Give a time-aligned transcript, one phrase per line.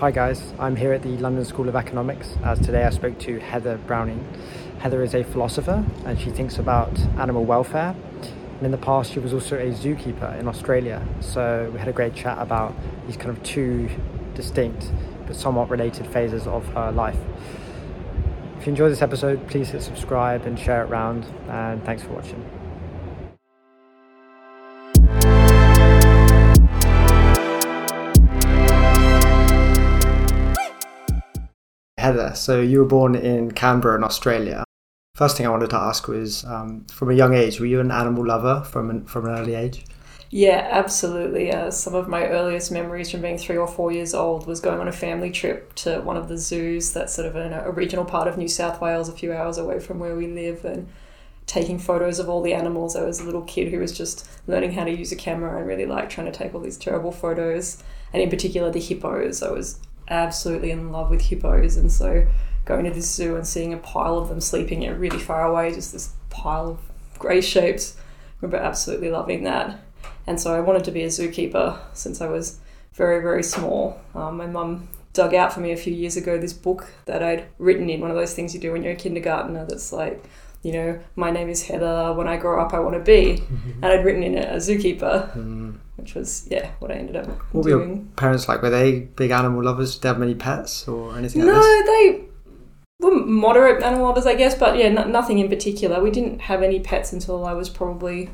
[0.00, 3.40] Hi guys, I'm here at the London School of Economics as today I spoke to
[3.40, 4.22] Heather Browning.
[4.78, 7.96] Heather is a philosopher and she thinks about animal welfare.
[8.58, 11.02] And in the past, she was also a zookeeper in Australia.
[11.20, 12.74] So we had a great chat about
[13.06, 13.88] these kind of two
[14.34, 14.92] distinct
[15.26, 17.18] but somewhat related phases of her life.
[18.58, 21.24] If you enjoyed this episode, please hit subscribe and share it around.
[21.48, 22.55] And thanks for watching.
[32.06, 34.62] Heather, so you were born in Canberra in Australia.
[35.16, 37.90] First thing I wanted to ask was, um, from a young age, were you an
[37.90, 39.84] animal lover from an, from an early age?
[40.30, 41.52] Yeah, absolutely.
[41.52, 44.78] Uh, some of my earliest memories from being three or four years old was going
[44.78, 48.04] on a family trip to one of the zoos that's sort of in a, regional
[48.04, 50.86] part of New South Wales, a few hours away from where we live, and
[51.46, 52.94] taking photos of all the animals.
[52.94, 55.66] I was a little kid who was just learning how to use a camera and
[55.66, 57.82] really liked trying to take all these terrible photos.
[58.12, 59.42] And in particular, the hippos.
[59.42, 62.26] I was absolutely in love with hippos, and so
[62.64, 65.72] going to this zoo and seeing a pile of them sleeping know, really far away,
[65.72, 67.96] just this pile of grey shapes.
[67.96, 68.02] I
[68.40, 69.80] remember absolutely loving that,
[70.26, 72.58] and so I wanted to be a zookeeper since I was
[72.94, 74.00] very very small.
[74.14, 77.46] Um, my mum dug out for me a few years ago this book that I'd
[77.58, 79.64] written in one of those things you do when you're a kindergartner.
[79.64, 80.22] That's like
[80.66, 82.12] you know, my name is Heather.
[82.14, 83.38] When I grow up, I want to be.
[83.38, 83.70] Mm-hmm.
[83.82, 85.78] And I'd written in it a zookeeper, mm.
[85.96, 87.78] Which was yeah what I ended up what doing.
[87.78, 88.62] were your parents like?
[88.62, 89.94] Were they big animal lovers?
[89.94, 91.44] Did they have many pets or anything?
[91.44, 92.24] No, like they
[93.00, 94.54] were moderate animal lovers, I guess.
[94.54, 96.02] But yeah, n- nothing in particular.
[96.02, 98.30] We didn't have any pets until I was probably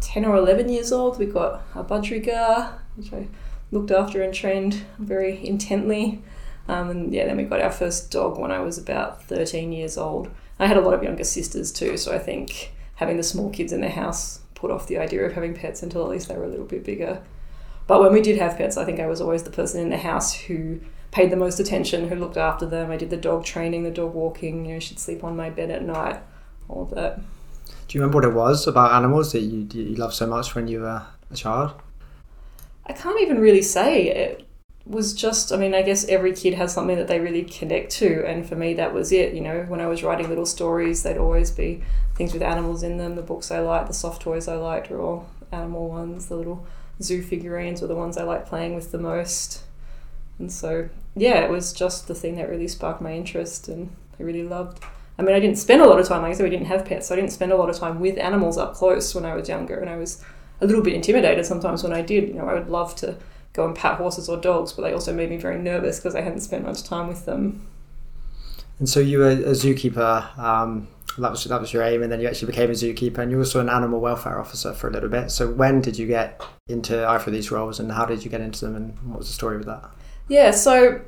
[0.00, 1.18] ten or eleven years old.
[1.18, 3.28] We got a budgerigar, which I
[3.70, 6.22] looked after and trained very intently.
[6.68, 9.98] Um, and yeah, then we got our first dog when I was about 13 years
[9.98, 10.30] old.
[10.60, 13.72] I had a lot of younger sisters too, so I think having the small kids
[13.72, 16.44] in the house put off the idea of having pets until at least they were
[16.44, 17.20] a little bit bigger.
[17.88, 19.96] But when we did have pets, I think I was always the person in the
[19.96, 22.92] house who paid the most attention, who looked after them.
[22.92, 25.72] I did the dog training, the dog walking, you know, she'd sleep on my bed
[25.72, 26.20] at night,
[26.68, 27.18] all of that.
[27.18, 30.68] Do you remember what it was about animals that you, you loved so much when
[30.68, 31.72] you were a child?
[32.86, 34.10] I can't even really say.
[34.10, 34.46] It,
[34.86, 38.26] was just, I mean, I guess every kid has something that they really connect to.
[38.26, 39.34] And for me, that was it.
[39.34, 41.82] You know, when I was writing little stories, they'd always be
[42.14, 43.14] things with animals in them.
[43.14, 46.26] The books I liked, the soft toys I liked were all animal ones.
[46.26, 46.66] The little
[47.00, 49.62] zoo figurines were the ones I liked playing with the most.
[50.38, 54.22] And so, yeah, it was just the thing that really sparked my interest and I
[54.24, 54.82] really loved.
[55.18, 56.86] I mean, I didn't spend a lot of time, like I said, we didn't have
[56.86, 59.34] pets, so I didn't spend a lot of time with animals up close when I
[59.34, 59.78] was younger.
[59.78, 60.24] And I was
[60.60, 62.28] a little bit intimidated sometimes when I did.
[62.28, 63.16] You know, I would love to
[63.52, 66.20] go and pat horses or dogs, but they also made me very nervous because I
[66.22, 67.66] hadn't spent much time with them.
[68.78, 70.38] And so you were a zookeeper.
[70.38, 73.30] Um, that was that was your aim, and then you actually became a zookeeper, and
[73.30, 75.30] you were also an animal welfare officer for a little bit.
[75.30, 78.40] So when did you get into either of these roles, and how did you get
[78.40, 79.90] into them, and what was the story with that?
[80.28, 81.02] Yeah, so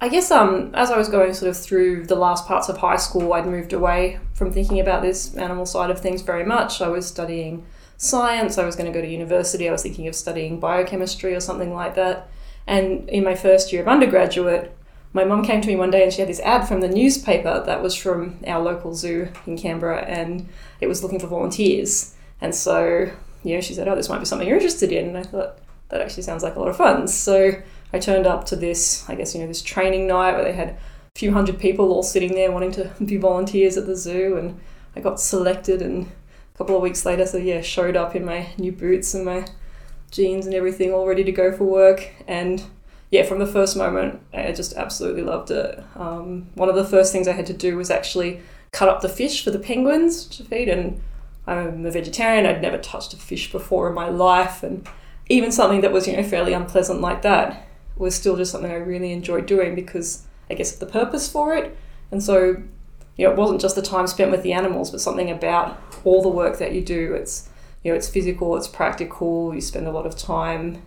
[0.00, 2.96] I guess um, as I was going sort of through the last parts of high
[2.96, 6.82] school, I'd moved away from thinking about this animal side of things very much.
[6.82, 7.64] I was studying
[7.96, 8.58] science.
[8.58, 9.68] I was going to go to university.
[9.68, 12.28] I was thinking of studying biochemistry or something like that.
[12.66, 14.76] And in my first year of undergraduate,
[15.12, 17.62] my mum came to me one day and she had this ad from the newspaper
[17.64, 20.48] that was from our local zoo in Canberra and
[20.80, 22.14] it was looking for volunteers.
[22.40, 23.10] And so,
[23.42, 25.08] you know, she said, Oh, this might be something you're interested in.
[25.08, 25.58] And I thought,
[25.88, 27.06] that actually sounds like a lot of fun.
[27.06, 27.52] So
[27.92, 30.70] I turned up to this, I guess, you know, this training night where they had
[30.70, 30.78] a
[31.14, 34.36] few hundred people all sitting there wanting to be volunteers at the zoo.
[34.36, 34.60] And
[34.94, 36.10] I got selected and
[36.56, 39.46] couple of weeks later, so yeah, showed up in my new boots and my
[40.10, 42.12] jeans and everything, all ready to go for work.
[42.26, 42.62] And
[43.10, 45.82] yeah, from the first moment, I just absolutely loved it.
[45.94, 48.40] Um, one of the first things I had to do was actually
[48.72, 50.68] cut up the fish for the penguins to feed.
[50.68, 51.00] And
[51.46, 54.62] I'm a vegetarian, I'd never touched a fish before in my life.
[54.62, 54.88] And
[55.28, 58.76] even something that was, you know, fairly unpleasant like that was still just something I
[58.76, 61.76] really enjoyed doing because I guess the purpose for it.
[62.10, 62.62] And so
[63.16, 66.22] you know, it wasn't just the time spent with the animals, but something about all
[66.22, 67.14] the work that you do.
[67.14, 67.48] It's
[67.82, 69.54] you know, it's physical, it's practical.
[69.54, 70.82] You spend a lot of time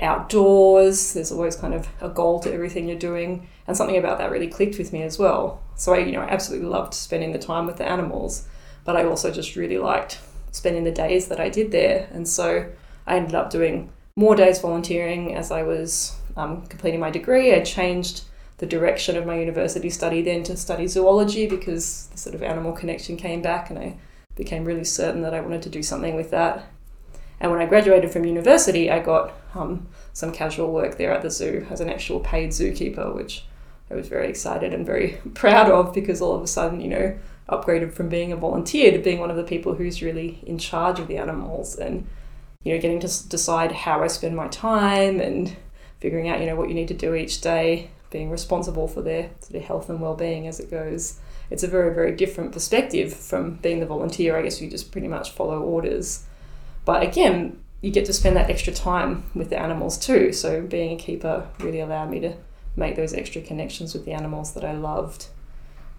[0.00, 1.14] outdoors.
[1.14, 4.48] There's always kind of a goal to everything you're doing, and something about that really
[4.48, 5.62] clicked with me as well.
[5.74, 8.46] So I, you know, I absolutely loved spending the time with the animals,
[8.84, 10.20] but I also just really liked
[10.52, 12.70] spending the days that I did there, and so
[13.06, 17.54] I ended up doing more days volunteering as I was um, completing my degree.
[17.54, 18.22] I changed
[18.58, 22.72] the direction of my university study then to study zoology because the sort of animal
[22.72, 23.96] connection came back and I
[24.36, 26.66] became really certain that I wanted to do something with that.
[27.40, 31.30] And when I graduated from university, I got um, some casual work there at the
[31.30, 33.44] zoo as an actual paid zookeeper, which
[33.90, 37.18] I was very excited and very proud of because all of a sudden, you know,
[37.48, 40.98] upgraded from being a volunteer to being one of the people who's really in charge
[40.98, 42.06] of the animals and,
[42.62, 45.56] you know, getting to decide how I spend my time and
[46.00, 49.30] figuring out, you know, what you need to do each day, being responsible for their
[49.40, 51.20] sort of health and well-being as it goes.
[51.50, 54.36] It's a very, very different perspective from being the volunteer.
[54.36, 56.24] I guess you just pretty much follow orders.
[56.84, 60.32] But again, you get to spend that extra time with the animals too.
[60.32, 62.34] So being a keeper really allowed me to
[62.74, 65.28] make those extra connections with the animals that I loved.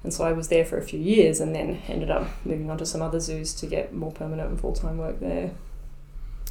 [0.03, 2.77] And so I was there for a few years and then ended up moving on
[2.77, 5.51] to some other zoos to get more permanent and full time work there.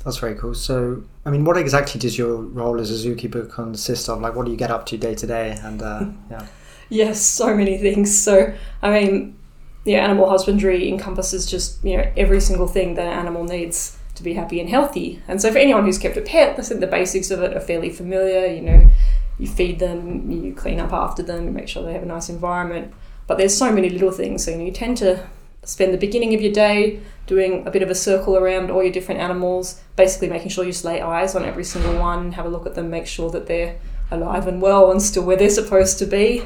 [0.04, 0.54] That's very cool.
[0.54, 4.20] So, I mean, what exactly does your role as a zookeeper consist of?
[4.20, 5.58] Like, what do you get up to day to day?
[5.62, 6.46] And uh, yeah.
[6.88, 8.16] Yes, so many things.
[8.16, 9.36] So, I mean,
[9.84, 14.22] yeah, animal husbandry encompasses just you know every single thing that an animal needs to
[14.22, 15.22] be happy and healthy.
[15.28, 17.60] And so, for anyone who's kept a pet, I think the basics of it are
[17.60, 18.46] fairly familiar.
[18.46, 18.90] You know,
[19.38, 22.28] you feed them, you clean up after them, you make sure they have a nice
[22.28, 22.92] environment.
[23.26, 24.44] But there's so many little things.
[24.44, 25.26] So you, know, you tend to
[25.64, 28.92] spend the beginning of your day doing a bit of a circle around all your
[28.92, 32.66] different animals, basically making sure you lay eyes on every single one, have a look
[32.66, 33.76] at them, make sure that they're
[34.10, 36.44] alive and well and still where they're supposed to be.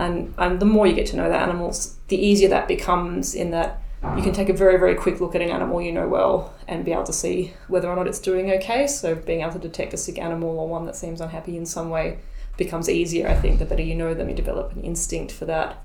[0.00, 3.50] And, and the more you get to know the animals, the easier that becomes in
[3.50, 3.82] that
[4.16, 6.86] you can take a very, very quick look at an animal you know well and
[6.86, 8.86] be able to see whether or not it's doing okay.
[8.86, 11.90] So being able to detect a sick animal or one that seems unhappy in some
[11.90, 12.18] way
[12.56, 13.58] becomes easier, I think.
[13.58, 15.84] The better you know them, you develop an instinct for that.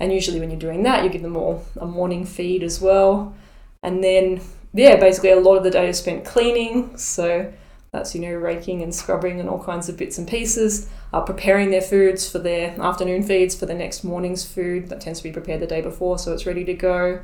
[0.00, 3.36] And usually, when you're doing that, you give them all a morning feed as well.
[3.84, 4.40] And then,
[4.72, 6.98] yeah, basically, a lot of the day is spent cleaning.
[6.98, 7.52] So
[7.94, 10.88] that's, you know, raking and scrubbing and all kinds of bits and pieces.
[11.12, 14.88] Uh, preparing their foods for their afternoon feeds for the next morning's food.
[14.88, 17.20] That tends to be prepared the day before, so it's ready to go.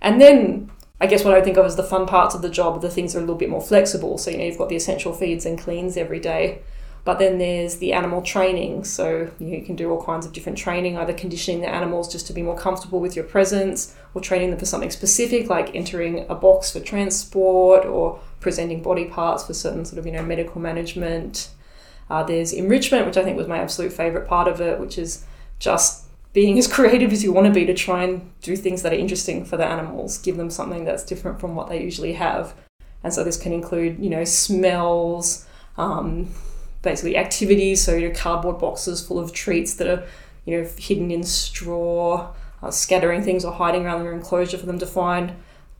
[0.00, 0.70] And then
[1.00, 2.88] I guess what I think of as the fun parts of the job are the
[2.88, 4.18] things that are a little bit more flexible.
[4.18, 6.62] So, you know, you've got the essential feeds and cleans every day.
[7.04, 8.84] But then there's the animal training.
[8.84, 12.32] So you can do all kinds of different training, either conditioning the animals just to
[12.32, 16.34] be more comfortable with your presence, or training them for something specific, like entering a
[16.34, 21.50] box for transport, or presenting body parts for certain sort of you know medical management.
[22.08, 25.24] Uh, there's enrichment, which I think was my absolute favorite part of it, which is
[25.58, 28.92] just being as creative as you want to be to try and do things that
[28.92, 32.54] are interesting for the animals, give them something that's different from what they usually have.
[33.02, 35.46] And so this can include, you know, smells,
[35.76, 36.28] um,
[36.82, 37.82] basically activities.
[37.82, 40.04] So you know, cardboard boxes full of treats that are
[40.44, 42.32] you know hidden in straw,
[42.62, 45.32] uh, scattering things or hiding around their enclosure for them to find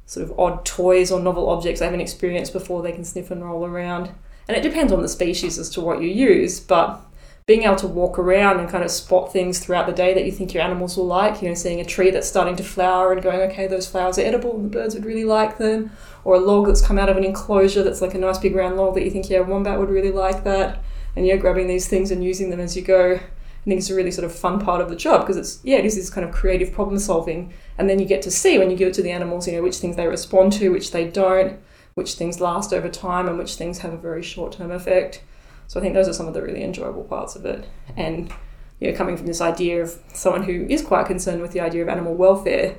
[0.06, 3.44] sort of odd toys or novel objects they haven't experienced before they can sniff and
[3.44, 4.10] roll around.
[4.48, 7.00] And it depends on the species as to what you use, but
[7.46, 10.30] being able to walk around and kind of spot things throughout the day that you
[10.30, 13.22] think your animals will like, you know, seeing a tree that's starting to flower and
[13.22, 15.90] going, okay, those flowers are edible and the birds would really like them,
[16.24, 18.76] or a log that's come out of an enclosure that's like a nice big round
[18.76, 20.82] log that you think, yeah, wombat would really like that
[21.16, 23.14] and you're grabbing these things and using them as you go.
[23.14, 25.76] I think it's a really sort of fun part of the job because it's yeah,
[25.76, 28.70] it is this kind of creative problem solving, and then you get to see when
[28.70, 31.08] you give it to the animals, you know, which things they respond to, which they
[31.08, 31.60] don't,
[31.94, 35.22] which things last over time, and which things have a very short term effect.
[35.68, 38.32] So I think those are some of the really enjoyable parts of it, and
[38.80, 41.82] you know, coming from this idea of someone who is quite concerned with the idea
[41.82, 42.78] of animal welfare,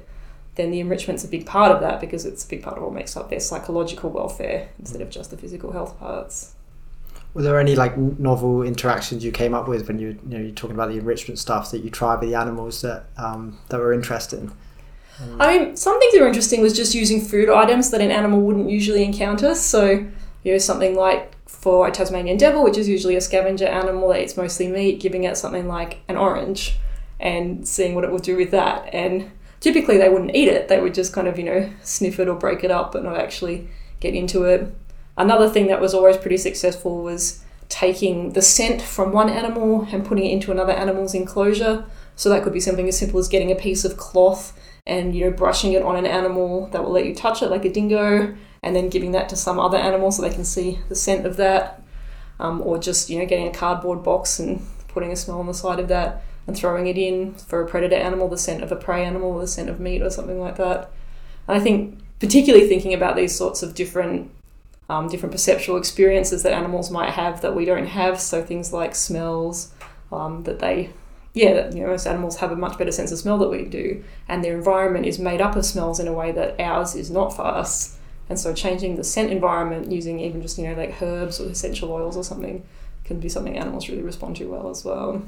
[0.56, 2.94] then the enrichment's a big part of that because it's a big part of what
[2.94, 6.56] makes up their psychological welfare instead of just the physical health parts.
[7.34, 10.52] Were there any like novel interactions you came up with when you you know you're
[10.52, 13.94] talking about the enrichment stuff that you tried with the animals that um, that were
[13.94, 14.52] interesting?
[15.40, 18.42] I mean, some things that were interesting was just using food items that an animal
[18.42, 19.56] wouldn't usually encounter.
[19.56, 20.06] So,
[20.44, 24.22] you know, something like for a Tasmanian devil, which is usually a scavenger animal that
[24.22, 26.78] eats mostly meat, giving it something like an orange
[27.20, 28.94] and seeing what it would do with that.
[28.94, 32.28] And typically they wouldn't eat it, they would just kind of, you know, sniff it
[32.28, 34.76] or break it up, but not actually get into it.
[35.18, 40.06] Another thing that was always pretty successful was taking the scent from one animal and
[40.06, 41.86] putting it into another animal's enclosure.
[42.16, 45.26] So that could be something as simple as getting a piece of cloth and you
[45.26, 48.36] know brushing it on an animal that will let you touch it, like a dingo,
[48.62, 51.38] and then giving that to some other animal so they can see the scent of
[51.38, 51.82] that.
[52.40, 55.54] Um, or just you know getting a cardboard box and putting a smell on the
[55.54, 58.76] side of that and throwing it in for a predator animal, the scent of a
[58.76, 60.92] prey animal, or the scent of meat, or something like that.
[61.48, 64.30] And I think particularly thinking about these sorts of different
[64.90, 68.20] um, different perceptual experiences that animals might have that we don't have.
[68.20, 69.74] So things like smells
[70.12, 70.92] um, that they,
[71.34, 73.66] yeah, that, you know, most animals have a much better sense of smell that we
[73.66, 77.10] do, and their environment is made up of smells in a way that ours is
[77.10, 77.98] not for us.
[78.30, 81.92] And so changing the scent environment using even just you know like herbs or essential
[81.92, 82.66] oils or something
[83.04, 85.22] can be something animals really respond to well as well.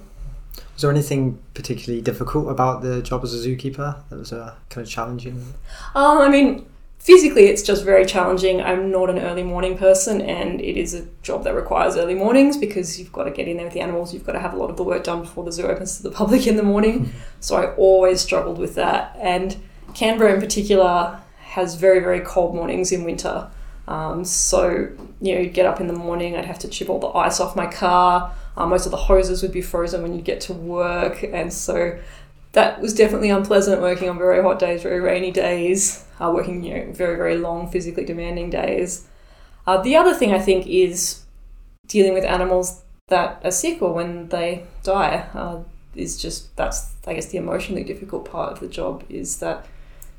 [0.74, 4.86] Was there anything particularly difficult about the job as a zookeeper that was uh, kind
[4.86, 5.54] of challenging?
[5.94, 6.66] Um, I mean,
[7.06, 8.60] physically it's just very challenging.
[8.60, 12.58] I'm not an early morning person and it is a job that requires early mornings
[12.58, 14.58] because you've got to get in there with the animals, you've got to have a
[14.58, 17.14] lot of the work done before the zoo opens to the public in the morning.
[17.40, 19.16] so I always struggled with that.
[19.22, 19.56] And
[19.94, 23.52] Canberra in particular has very, very cold mornings in winter.
[23.88, 24.90] Um, so,
[25.22, 27.40] you know, you'd get up in the morning, I'd have to chip all the ice
[27.40, 30.54] off my car, Uh, most of the hoses would be frozen when you get to
[30.54, 32.00] work, and so
[32.56, 36.74] that was definitely unpleasant working on very hot days, very rainy days, uh, working you
[36.74, 39.08] know very very long physically demanding days.
[39.68, 41.26] Uh, the other thing I think is
[41.88, 45.64] dealing with animals that are sick or when they die uh,
[45.96, 49.68] is just that's I guess the emotionally difficult part of the job is that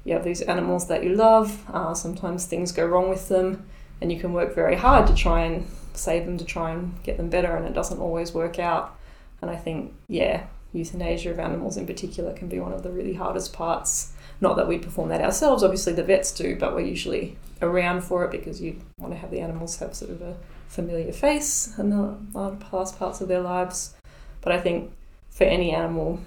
[0.05, 1.65] you have these animals that you love.
[1.73, 3.67] Uh, sometimes things go wrong with them,
[4.03, 7.17] and you can work very hard to try and save them, to try and get
[7.17, 8.95] them better, and it doesn't always work out.
[9.41, 13.15] And I think yeah, euthanasia of animals in particular can be one of the really
[13.15, 14.13] hardest parts.
[14.41, 18.25] Not that we perform that ourselves, obviously the vets do, but we're usually around for
[18.25, 20.37] it because you want to have the animals have sort of a
[20.69, 23.95] familiar face in the last parts of their lives.
[24.43, 24.93] But I think
[25.31, 26.21] for any animal,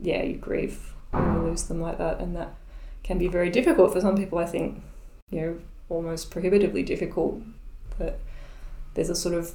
[0.00, 2.54] yeah, you grieve when you lose them like that, and that
[3.02, 4.38] can be very difficult for some people.
[4.38, 4.82] I think,
[5.30, 7.40] you know, almost prohibitively difficult.
[7.98, 8.18] But
[8.94, 9.54] there's a sort of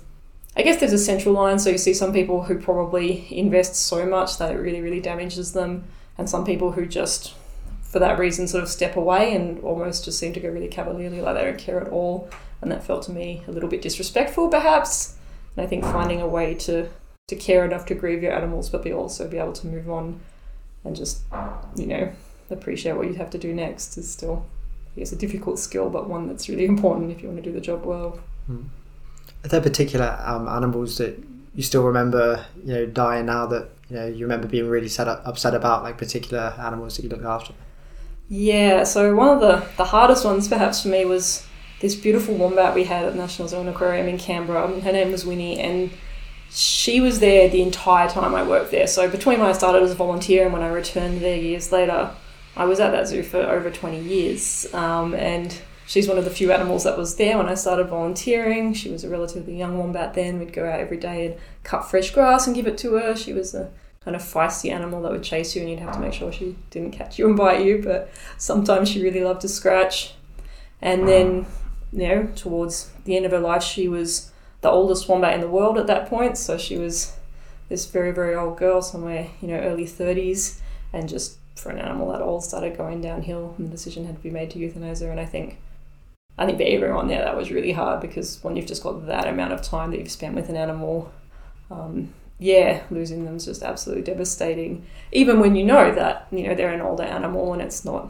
[0.57, 1.59] I guess there's a central line.
[1.59, 5.53] So you see some people who probably invest so much that it really, really damages
[5.53, 5.83] them,
[6.17, 7.35] and some people who just,
[7.83, 11.21] for that reason, sort of step away and almost just seem to go really cavalierly,
[11.21, 12.27] like they don't care at all.
[12.59, 15.15] And that felt to me a little bit disrespectful, perhaps.
[15.55, 16.89] And I think finding a way to
[17.27, 20.17] to care enough to grieve your animals, but be also be able to move on
[20.85, 21.23] and just,
[21.75, 22.11] you know,
[22.49, 24.45] appreciate what you have to do next is still,
[24.95, 27.51] I guess, a difficult skill, but one that's really important if you want to do
[27.51, 28.19] the job well.
[28.49, 28.69] Mm.
[29.47, 31.17] Are there particular um, animals that
[31.55, 35.07] you still remember, you know, dying now that you know you remember being really set
[35.07, 37.53] up, upset about, like particular animals that you look after?
[38.27, 41.47] Yeah, so one of the, the hardest ones perhaps for me was
[41.79, 44.67] this beautiful wombat we had at National Zoo and Aquarium in Canberra.
[44.81, 45.91] Her name was Winnie, and
[46.49, 48.85] she was there the entire time I worked there.
[48.85, 52.11] So between when I started as a volunteer and when I returned there years later,
[52.57, 54.67] I was at that zoo for over 20 years.
[54.73, 55.57] Um, and
[55.87, 58.73] she's one of the few animals that was there when I started volunteering.
[58.73, 60.37] She was a relatively young wombat then.
[60.37, 63.15] We'd go out every day and cut fresh grass and give it to her.
[63.15, 65.99] She was a kind of feisty animal that would chase you and you'd have to
[65.99, 69.47] make sure she didn't catch you and bite you, but sometimes she really loved to
[69.47, 70.13] scratch.
[70.81, 71.47] And then,
[71.91, 75.49] you know, towards the end of her life, she was the oldest wombat in the
[75.49, 76.37] world at that point.
[76.37, 77.17] So she was
[77.69, 80.59] this very, very old girl, somewhere, you know, early 30s,
[80.93, 84.21] and just for an animal that old started going downhill and the decision had to
[84.21, 85.09] be made to euthanize her.
[85.11, 85.59] And I think
[86.37, 89.27] I think for everyone there, that was really hard because when you've just got that
[89.27, 91.11] amount of time that you've spent with an animal,
[91.71, 94.85] um, yeah, losing them is just absolutely devastating.
[95.11, 98.09] Even when you know that you know they're an older animal and it's not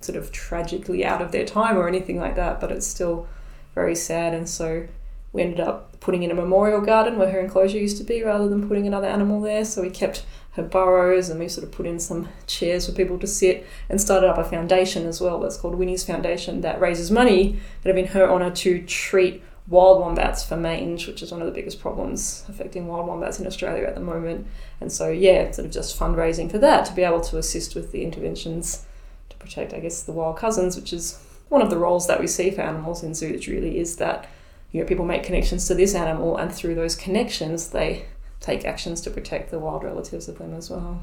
[0.00, 3.26] sort of tragically out of their time or anything like that, but it's still
[3.74, 4.32] very sad.
[4.32, 4.86] And so
[5.32, 8.48] we ended up putting in a memorial garden where her enclosure used to be rather
[8.48, 9.64] than putting another animal there.
[9.64, 10.24] So we kept
[10.56, 14.00] her burrows and we sort of put in some chairs for people to sit and
[14.00, 17.98] started up a foundation as well that's called Winnie's Foundation that raises money that have
[17.98, 21.78] in her honour to treat wild wombats for mange, which is one of the biggest
[21.80, 24.46] problems affecting wild wombats in Australia at the moment.
[24.80, 27.92] And so, yeah, sort of just fundraising for that to be able to assist with
[27.92, 28.86] the interventions
[29.28, 32.26] to protect, I guess, the wild cousins, which is one of the roles that we
[32.26, 34.28] see for animals in zoos really is that
[34.72, 38.06] you know people make connections to this animal and through those connections they
[38.40, 41.02] take actions to protect the wild relatives of them as well.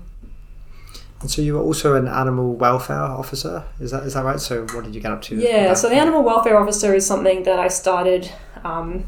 [1.24, 4.40] And so you were also an animal welfare officer, is that is that right?
[4.40, 5.36] So what did you get up to?
[5.38, 8.30] Yeah, so the animal welfare officer is something that I started,
[8.64, 9.06] um,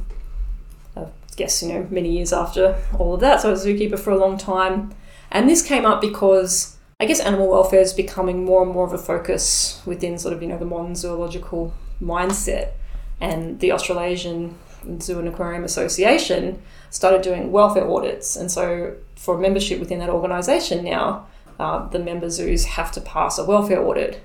[0.96, 3.42] I guess you know many years after all of that.
[3.42, 4.94] So I was a zookeeper for a long time,
[5.30, 8.94] and this came up because I guess animal welfare is becoming more and more of
[8.94, 12.72] a focus within sort of you know the modern zoological mindset,
[13.20, 14.56] and the Australasian
[15.02, 18.36] Zoo and Aquarium Association started doing welfare audits.
[18.36, 21.28] And so, for membership within that organisation now,
[21.60, 24.22] uh, the member zoos have to pass a welfare audit.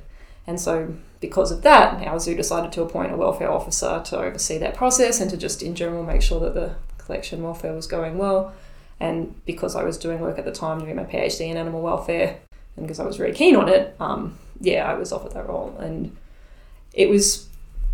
[0.46, 4.58] And so, because of that, our zoo decided to appoint a welfare officer to oversee
[4.58, 8.18] that process and to just in general make sure that the collection welfare was going
[8.18, 8.52] well.
[8.98, 12.38] And because I was doing work at the time doing my PhD in animal welfare,
[12.76, 15.76] and because I was very keen on it, um, yeah, I was offered that role.
[15.78, 16.16] And
[16.92, 17.48] it was,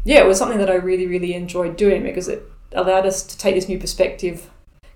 [0.05, 2.43] yeah, it was something that I really, really enjoyed doing because it
[2.77, 4.51] allowed us to take this new perspective,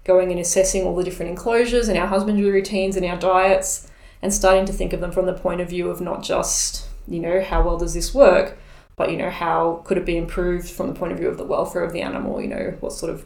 [0.04, 3.90] going and assessing all the different enclosures and our husbandry routines and our diets,
[4.22, 7.20] and starting to think of them from the point of view of not just, you
[7.20, 8.58] know, how well does this work,
[8.96, 11.44] but, you know, how could it be improved from the point of view of the
[11.44, 13.24] welfare of the animal, you know, what sort of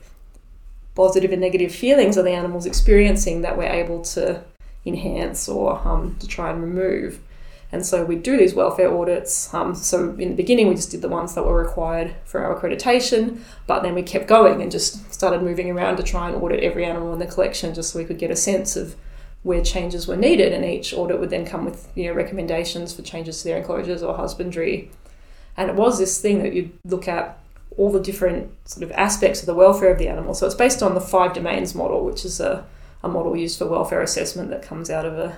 [0.95, 4.41] positive and negative feelings are the animals experiencing that we're able to
[4.87, 7.21] enhance or um, to try and remove.
[7.75, 9.53] And so we do these welfare audits.
[9.53, 12.55] Um, so in the beginning, we just did the ones that were required for our
[12.55, 16.63] accreditation, but then we kept going and just started moving around to try and audit
[16.63, 18.95] every animal in the collection just so we could get a sense of
[19.43, 20.53] where changes were needed.
[20.53, 24.05] And each audit would then come with you know recommendations for changes to their enclosures
[24.05, 24.93] or husbandry.
[25.57, 27.41] And it was this thing that you'd look at
[27.77, 30.35] all the different sort of aspects of the welfare of the animal.
[30.35, 32.65] So it's based on the five domains model, which is a,
[33.03, 35.37] a model used for welfare assessment that comes out of a,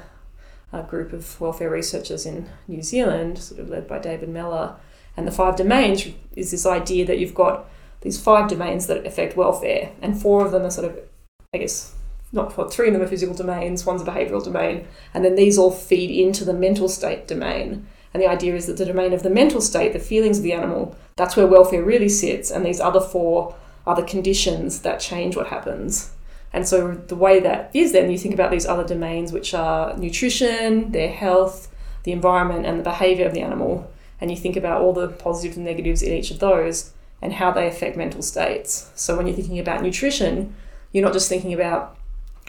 [0.73, 4.77] a group of welfare researchers in New Zealand, sort of led by David Mellor.
[5.17, 7.69] And the five domains is this idea that you've got
[8.03, 10.99] these five domains that affect welfare, and four of them are sort of,
[11.55, 11.95] I guess,
[12.33, 15.59] not four, three of them are physical domains, one's a behavioural domain, and then these
[15.59, 17.87] all feed into the mental state domain.
[18.13, 20.53] And the idea is that the domain of the mental state, the feelings of the
[20.53, 23.55] animal, that's where welfare really sits, and these other four
[23.87, 26.13] are the conditions that change what happens.
[26.57, 29.95] And so the way that is then you think about these other domains which are
[29.99, 31.71] nutrition, their health,
[32.05, 35.59] the environment and the behavior of the animal and you think about all the positives
[35.59, 38.91] and negatives in each of those and how they affect mental states.
[38.95, 40.55] So when you're thinking about nutrition,
[40.93, 41.99] you're not just thinking about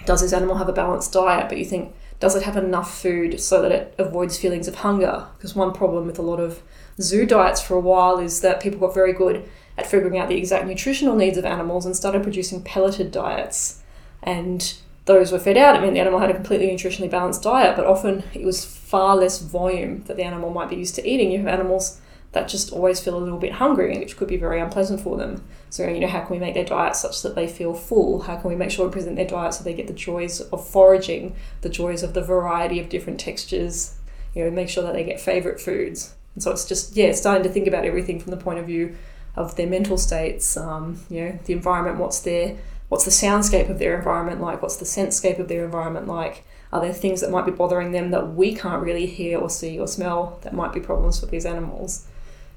[0.06, 3.42] does this animal have a balanced diet, but you think does it have enough food
[3.42, 5.28] so that it avoids feelings of hunger?
[5.36, 6.62] Because one problem with a lot of
[7.02, 10.38] zoo diets for a while is that people got very good at figuring out the
[10.38, 13.84] exact nutritional needs of animals and started producing pelleted diets.
[14.24, 14.74] And
[15.06, 15.76] those were fed out.
[15.76, 19.16] It meant the animal had a completely nutritionally balanced diet, but often it was far
[19.16, 21.32] less volume that the animal might be used to eating.
[21.32, 22.02] You have animals
[22.34, 25.44] that just always feel a little bit hungry, which could be very unpleasant for them.
[25.70, 28.22] So, you know, how can we make their diet such that they feel full?
[28.22, 30.68] How can we make sure we present their diet so they get the joys of
[30.68, 33.98] foraging, the joys of the variety of different textures,
[34.36, 36.16] you know, make sure that they get favourite foods.
[36.36, 38.96] And so it's just, yeah, starting to think about everything from the point of view
[39.36, 42.58] of their mental states, um, you know, the environment, what's their
[42.90, 44.62] what's the soundscape of their environment like?
[44.62, 46.46] What's the sensescape of their environment like?
[46.72, 49.80] Are there things that might be bothering them that we can't really hear or see
[49.80, 52.08] or smell that might be problems for these animals?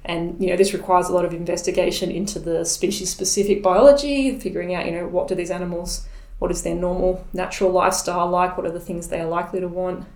[0.03, 4.85] And you know, this requires a lot of investigation into the species-specific biology, figuring out
[4.85, 6.07] you know what do these animals,
[6.39, 9.67] what is their normal natural lifestyle like, what are the things they are likely to
[9.67, 10.07] want,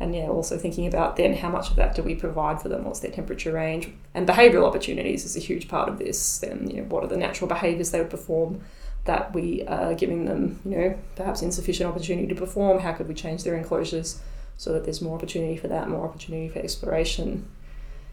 [0.00, 2.84] and yeah, also thinking about then how much of that do we provide for them?
[2.84, 3.90] What's their temperature range?
[4.14, 6.38] And behavioural opportunities is a huge part of this.
[6.38, 8.62] Then you know, what are the natural behaviours they would perform?
[9.06, 12.80] That we are giving them, you know, perhaps insufficient opportunity to perform?
[12.80, 14.20] How could we change their enclosures
[14.56, 17.48] so that there's more opportunity for that, more opportunity for exploration?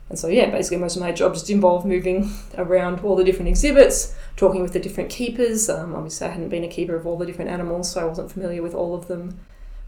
[0.09, 3.49] And so, yeah, basically, most of my job just involved moving around all the different
[3.49, 5.69] exhibits, talking with the different keepers.
[5.69, 8.31] Um, obviously, I hadn't been a keeper of all the different animals, so I wasn't
[8.31, 9.39] familiar with all of them,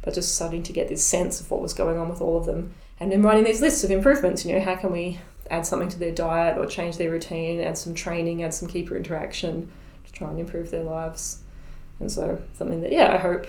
[0.02, 2.46] but just starting to get this sense of what was going on with all of
[2.46, 2.74] them.
[3.00, 5.20] And then writing these lists of improvements, you know, how can we
[5.52, 8.96] add something to their diet or change their routine, add some training, add some keeper
[8.96, 9.70] interaction
[10.15, 11.43] try and improve their lives.
[11.99, 13.45] And so something that, yeah, I hope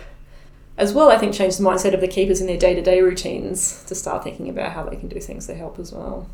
[0.79, 3.01] as well, I think change the mindset of the keepers in their day to day
[3.01, 6.29] routines to start thinking about how they can do things to help as well.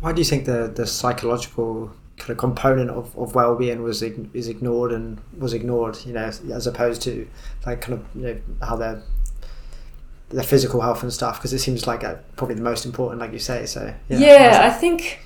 [0.00, 4.48] Why do you think the, the psychological kind of component of, of well-being was is
[4.48, 7.28] ignored and was ignored you know as opposed to
[7.66, 9.02] like kind of you know how their
[10.30, 13.32] their physical health and stuff because it seems like a, probably the most important like
[13.32, 15.20] you say so yeah, yeah I think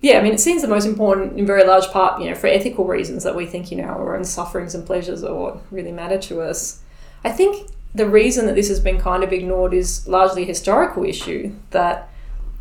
[0.00, 2.46] yeah, I mean, it seems the most important in very large part, you know, for
[2.46, 5.92] ethical reasons that we think, you know, our own sufferings and pleasures are what really
[5.92, 6.80] matter to us.
[7.22, 11.04] I think the reason that this has been kind of ignored is largely a historical
[11.04, 12.08] issue that,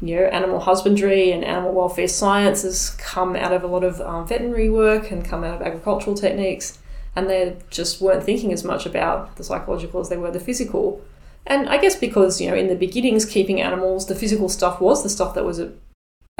[0.02, 4.02] you know, animal husbandry and animal welfare science has come out of a lot of
[4.02, 6.80] um, veterinary work and come out of agricultural techniques,
[7.15, 11.02] and they just weren't thinking as much about the psychological as they were the physical.
[11.45, 15.04] And I guess because, you know, in the beginnings, keeping animals, the physical stuff was
[15.04, 15.62] the stuff that was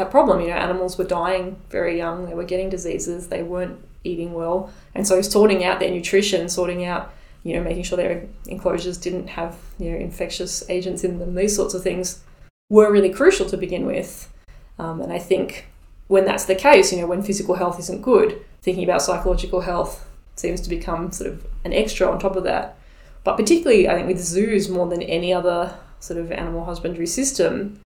[0.02, 0.42] a problem.
[0.42, 4.72] You know, animals were dying very young, they were getting diseases, they weren't eating well.
[4.96, 9.28] And so sorting out their nutrition, sorting out, you know, making sure their enclosures didn't
[9.28, 12.22] have, you know, infectious agents in them, these sorts of things
[12.70, 14.32] were really crucial to begin with.
[14.78, 15.68] Um, and I think
[16.08, 20.08] when that's the case, you know, when physical health isn't good, thinking about psychological health
[20.36, 22.78] seems to become sort of an extra on top of that.
[23.24, 27.82] But particularly, I think with zoos more than any other sort of animal husbandry system,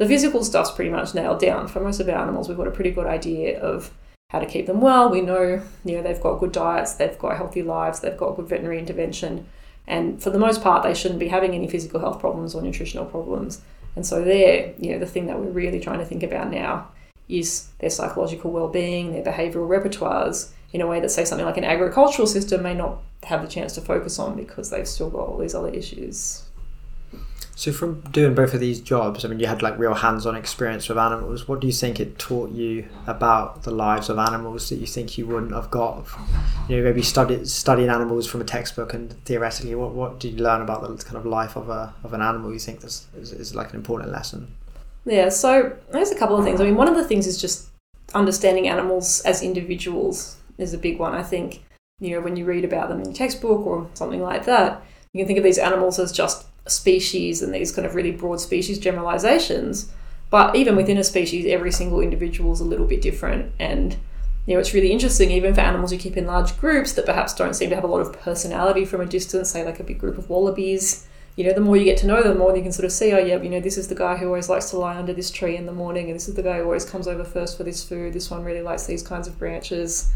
[0.00, 1.68] the physical stuff's pretty much nailed down.
[1.68, 3.92] For most of our animals, we've got a pretty good idea of
[4.30, 5.10] how to keep them well.
[5.10, 8.48] We know, you know, they've got good diets, they've got healthy lives, they've got good
[8.48, 9.46] veterinary intervention,
[9.86, 13.04] and for the most part, they shouldn't be having any physical health problems or nutritional
[13.04, 13.60] problems.
[13.94, 16.88] And so, there, you know, the thing that we're really trying to think about now
[17.28, 21.64] is their psychological well-being, their behavioural repertoires, in a way that, say, something like an
[21.64, 25.36] agricultural system may not have the chance to focus on because they've still got all
[25.36, 26.44] these other issues.
[27.60, 30.88] So, from doing both of these jobs, I mean, you had like real hands-on experience
[30.88, 31.46] with animals.
[31.46, 35.18] What do you think it taught you about the lives of animals that you think
[35.18, 36.06] you wouldn't have got?
[36.70, 40.42] You know, maybe studied studying animals from a textbook, and theoretically, what what did you
[40.42, 42.50] learn about the kind of life of a of an animal?
[42.50, 44.56] You think this is, is like an important lesson?
[45.04, 45.28] Yeah.
[45.28, 46.62] So there's a couple of things.
[46.62, 47.68] I mean, one of the things is just
[48.14, 51.12] understanding animals as individuals is a big one.
[51.12, 51.62] I think
[51.98, 55.20] you know when you read about them in a textbook or something like that, you
[55.20, 58.78] can think of these animals as just species and these kind of really broad species
[58.78, 59.90] generalizations.
[60.30, 63.52] But even within a species, every single individual is a little bit different.
[63.58, 63.96] And
[64.46, 67.34] you know, it's really interesting, even for animals you keep in large groups that perhaps
[67.34, 69.98] don't seem to have a lot of personality from a distance, say like a big
[69.98, 71.06] group of wallabies.
[71.36, 72.92] You know, the more you get to know them, the more you can sort of
[72.92, 75.12] see, oh, yeah, you know, this is the guy who always likes to lie under
[75.12, 77.56] this tree in the morning, and this is the guy who always comes over first
[77.56, 78.12] for this food.
[78.12, 80.10] This one really likes these kinds of branches.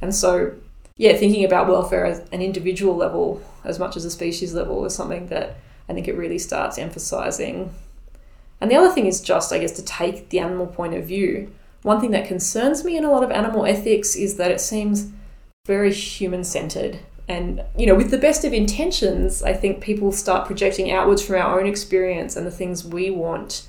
[0.00, 0.54] And so,
[0.96, 4.94] yeah, thinking about welfare at an individual level as much as a species level is
[4.94, 5.56] something that
[5.92, 7.72] I think it really starts emphasizing.
[8.60, 11.52] And the other thing is just, I guess, to take the animal point of view
[11.82, 15.10] one thing that concerns me in a lot of animal ethics is that it seems
[15.66, 17.00] very human centered.
[17.28, 21.36] And, you know, with the best of intentions, I think people start projecting outwards from
[21.36, 23.66] our own experience and the things we want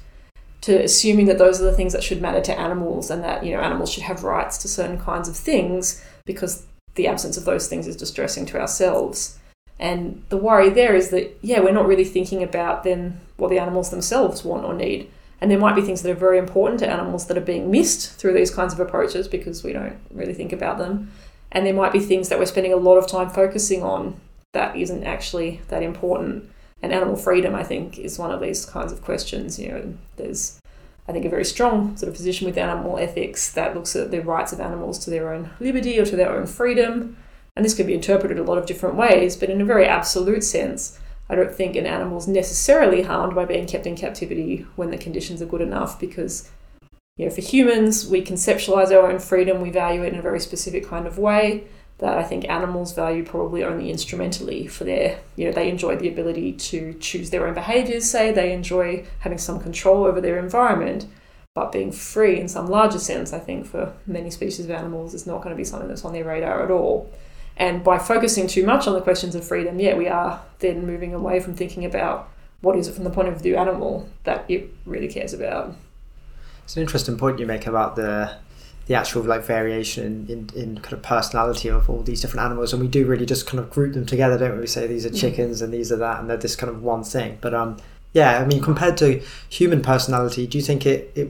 [0.62, 3.52] to assuming that those are the things that should matter to animals and that, you
[3.52, 7.68] know, animals should have rights to certain kinds of things because the absence of those
[7.68, 9.38] things is distressing to ourselves.
[9.80, 13.60] And the worry there is that, yeah, we're not really thinking about then what the
[13.60, 15.10] animals themselves want or need.
[15.42, 18.14] And there might be things that are very important to animals that are being missed
[18.14, 21.12] through these kinds of approaches because we don't really think about them.
[21.52, 24.20] And there might be things that we're spending a lot of time focusing on
[24.54, 26.50] that isn't actually that important.
[26.82, 29.60] And animal freedom, I think, is one of these kinds of questions.
[29.60, 30.60] You know, there's,
[31.08, 34.22] I think, a very strong sort of position with animal ethics that looks at the
[34.22, 37.18] rights of animals to their own liberty or to their own freedom.
[37.56, 40.44] And this can be interpreted a lot of different ways, but in a very absolute
[40.44, 44.98] sense, I don't think an animal's necessarily harmed by being kept in captivity when the
[44.98, 46.50] conditions are good enough because
[47.16, 50.39] you know, for humans, we conceptualize our own freedom, we value it in a very
[50.39, 51.66] specific kind of way
[52.00, 56.10] that I think animals value probably only instrumentally for their, you know, they enjoy the
[56.10, 61.06] ability to choose their own behaviors, say, they enjoy having some control over their environment.
[61.54, 65.28] But being free in some larger sense, I think, for many species of animals is
[65.28, 67.12] not going to be something that's on their radar at all.
[67.58, 71.13] And by focusing too much on the questions of freedom, yeah, we are then moving
[71.13, 72.30] away from thinking about
[72.62, 75.76] what is it from the point of view animal that it really cares about.
[76.63, 78.38] It's an interesting point you make about the
[78.86, 82.74] the actual like variation in, in, in, kind of personality of all these different animals
[82.74, 85.06] and we do really just kind of group them together don't we, we say these
[85.06, 87.38] are chickens and these are that and they're this kind of one thing.
[87.39, 87.78] But um
[88.13, 91.30] yeah i mean compared to human personality do you think it, it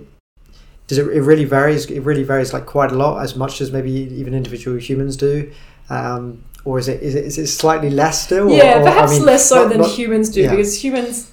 [0.88, 3.72] does it, it really varies it really varies like quite a lot as much as
[3.72, 5.52] maybe even individual humans do
[5.90, 8.50] um, or is it, is it is it slightly less still?
[8.50, 10.52] Yeah, or, perhaps I mean, less so not, than not, humans do yeah.
[10.52, 11.32] because humans.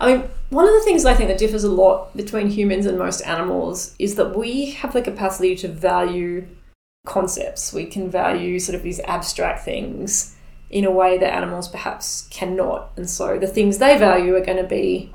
[0.00, 2.96] I mean, one of the things I think that differs a lot between humans and
[2.98, 6.46] most animals is that we have the capacity to value
[7.04, 7.72] concepts.
[7.72, 10.36] We can value sort of these abstract things
[10.70, 12.90] in a way that animals perhaps cannot.
[12.96, 15.10] And so the things they value are going to be,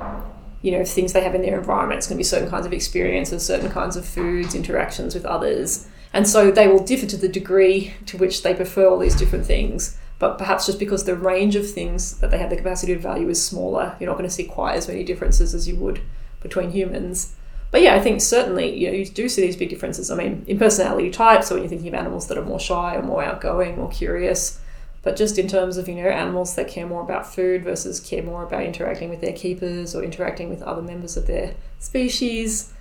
[0.61, 1.99] you know, things they have in their environment.
[1.99, 5.87] It's going to be certain kinds of experiences, certain kinds of foods, interactions with others.
[6.13, 9.45] And so they will differ to the degree to which they prefer all these different
[9.45, 9.97] things.
[10.19, 13.27] But perhaps just because the range of things that they have the capacity to value
[13.29, 16.01] is smaller, you're not going to see quite as many differences as you would
[16.41, 17.33] between humans.
[17.71, 20.11] But yeah, I think certainly you know you do see these big differences.
[20.11, 22.95] I mean, in personality types, so when you're thinking of animals that are more shy
[22.95, 24.59] or more outgoing, more curious,
[25.01, 28.21] but just in terms of you know animals that care more about food versus care
[28.21, 32.72] more about interacting with their keepers or interacting with other members of their species,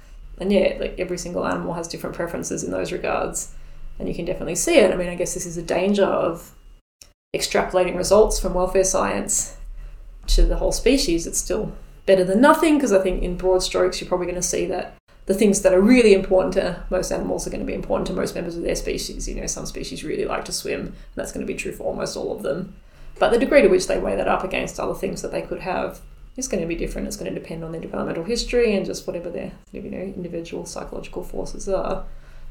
[0.42, 3.54] and yeah, like every single animal has different preferences in those regards.
[3.98, 4.92] And you can definitely see it.
[4.92, 6.56] I mean, I guess this is a danger of
[7.34, 9.56] extrapolating results from welfare science
[10.26, 11.28] to the whole species.
[11.28, 11.72] It's still
[12.06, 14.96] better than nothing because I think in broad strokes you're probably going to see that
[15.26, 18.12] the things that are really important to most animals are going to be important to
[18.12, 19.28] most members of their species.
[19.28, 21.84] You know, some species really like to swim, and that's going to be true for
[21.84, 22.74] almost all of them.
[23.20, 25.60] But the degree to which they weigh that up against other things that they could
[25.60, 26.00] have
[26.36, 27.06] is going to be different.
[27.06, 30.66] It's going to depend on their developmental history and just whatever their you know individual
[30.66, 32.04] psychological forces are.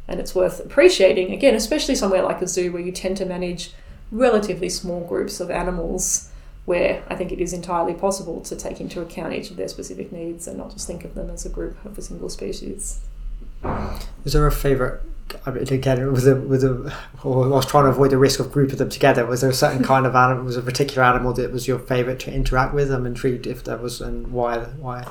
[0.08, 3.74] And it's worth appreciating again, especially somewhere like a zoo where you tend to manage
[4.12, 6.30] relatively small groups of animals
[6.66, 10.12] where I think it is entirely possible to take into account each of their specific
[10.12, 13.02] needs and not just think of them as a group of a single species.
[14.26, 15.02] Is there a favourite
[15.46, 18.52] I mean, again, was a was a, I was trying to avoid the risk of
[18.52, 19.26] grouping them together.
[19.26, 20.46] Was there a certain kind of animal?
[20.46, 22.92] Was a particular animal that was your favourite to interact with?
[22.92, 24.60] I'm intrigued if that was and why.
[24.60, 25.06] Why?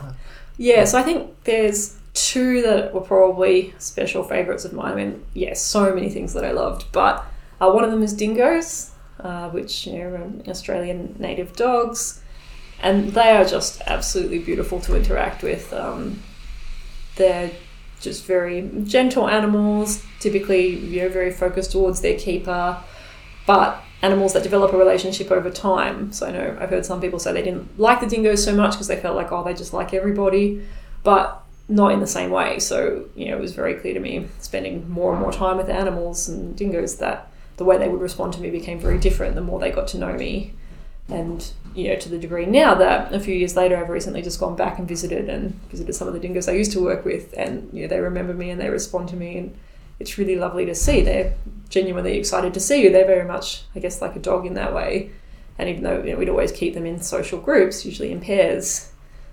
[0.56, 4.92] Yeah, so I think there's two that were probably special favourites of mine.
[4.92, 7.24] I mean, yes, yeah, so many things that I loved, but
[7.61, 12.22] uh, one of them is dingoes, uh, which you know, are Australian native dogs,
[12.83, 15.72] and they are just absolutely beautiful to interact with.
[15.72, 16.22] Um,
[17.16, 17.50] they're
[18.01, 22.83] just very gentle animals, typically you know very focused towards their keeper,
[23.47, 26.13] but animals that develop a relationship over time.
[26.13, 28.73] So I know I've heard some people say they didn't like the dingoes so much
[28.73, 30.65] because they felt like oh they just like everybody,
[31.03, 32.59] but not in the same way.
[32.59, 35.69] So you know it was very clear to me spending more and more time with
[35.69, 39.43] animals and dingoes that the way they would respond to me became very different the
[39.43, 40.55] more they got to know me
[41.11, 44.40] and you know to the degree now that a few years later I've recently just
[44.40, 47.33] gone back and visited and visited some of the dingoes I used to work with
[47.37, 49.57] and you know they remember me and they respond to me and
[50.01, 51.03] it's really lovely to see.
[51.03, 51.35] They're
[51.68, 52.90] genuinely excited to see you.
[52.90, 55.11] They're very much, I guess, like a dog in that way.
[55.59, 58.90] And even though you know, we'd always keep them in social groups, usually in pairs,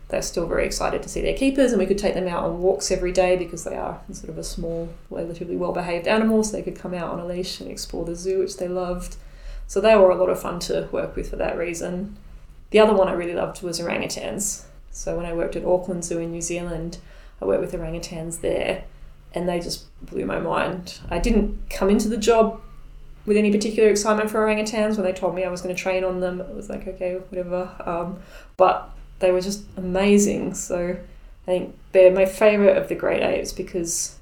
[0.09, 1.71] they're still very excited to see their keepers.
[1.71, 4.37] And we could take them out on walks every day because they are sort of
[4.37, 6.43] a small, relatively well behaved animal.
[6.43, 9.15] So they could come out on a leash and explore the zoo, which they loved.
[9.67, 12.17] So they were a lot of fun to work with for that reason.
[12.71, 14.63] The other one I really loved was orangutans.
[14.91, 16.97] So when I worked at Auckland Zoo in New Zealand,
[17.41, 18.85] I worked with orangutans there
[19.33, 20.99] and they just blew my mind.
[21.09, 22.61] I didn't come into the job
[23.25, 24.95] with any particular excitement for orangutans.
[24.95, 27.15] When they told me I was going to train on them, it was like, okay,
[27.29, 27.69] whatever.
[27.85, 28.19] Um,
[28.55, 30.53] but they were just amazing.
[30.53, 30.97] So
[31.43, 34.17] I think they're my favourite of the great apes because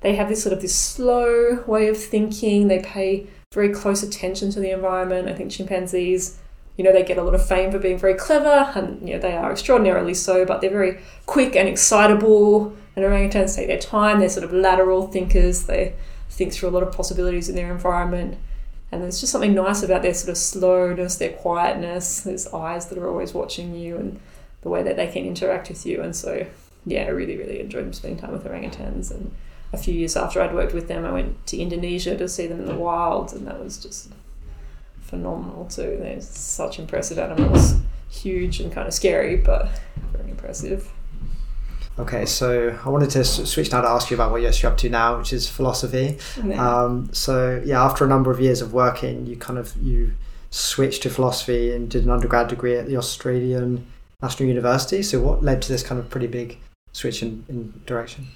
[0.00, 2.68] they have this sort of this slow way of thinking.
[2.68, 5.28] They pay very close attention to the environment.
[5.28, 6.38] I think chimpanzees,
[6.76, 9.20] you know, they get a lot of fame for being very clever, and you know
[9.20, 10.44] they are extraordinarily so.
[10.46, 12.76] But they're very quick and excitable.
[12.94, 14.20] And orangutans take their time.
[14.20, 15.64] They're sort of lateral thinkers.
[15.64, 15.96] They
[16.28, 18.38] think through a lot of possibilities in their environment.
[18.92, 22.98] And there's just something nice about their sort of slowness, their quietness, there's eyes that
[22.98, 24.20] are always watching you, and
[24.62, 26.02] the way that they can interact with you.
[26.02, 26.46] And so,
[26.86, 29.10] yeah, I really, really enjoyed spending time with orangutans.
[29.10, 29.34] And
[29.72, 32.60] a few years after I'd worked with them, I went to Indonesia to see them
[32.60, 34.10] in the wild, and that was just
[35.00, 35.98] phenomenal too.
[36.00, 37.74] They're such impressive animals,
[38.08, 39.68] huge and kind of scary, but
[40.12, 40.90] very impressive.
[41.98, 44.88] Okay, so I wanted to switch now to ask you about what you're up to
[44.88, 46.18] now, which is philosophy.
[46.54, 50.12] Um, so yeah, after a number of years of working, you kind of you
[50.50, 53.86] switched to philosophy and did an undergrad degree at the Australian
[54.22, 55.02] National University.
[55.02, 56.58] So what led to this kind of pretty big
[56.92, 58.28] switch in, in direction?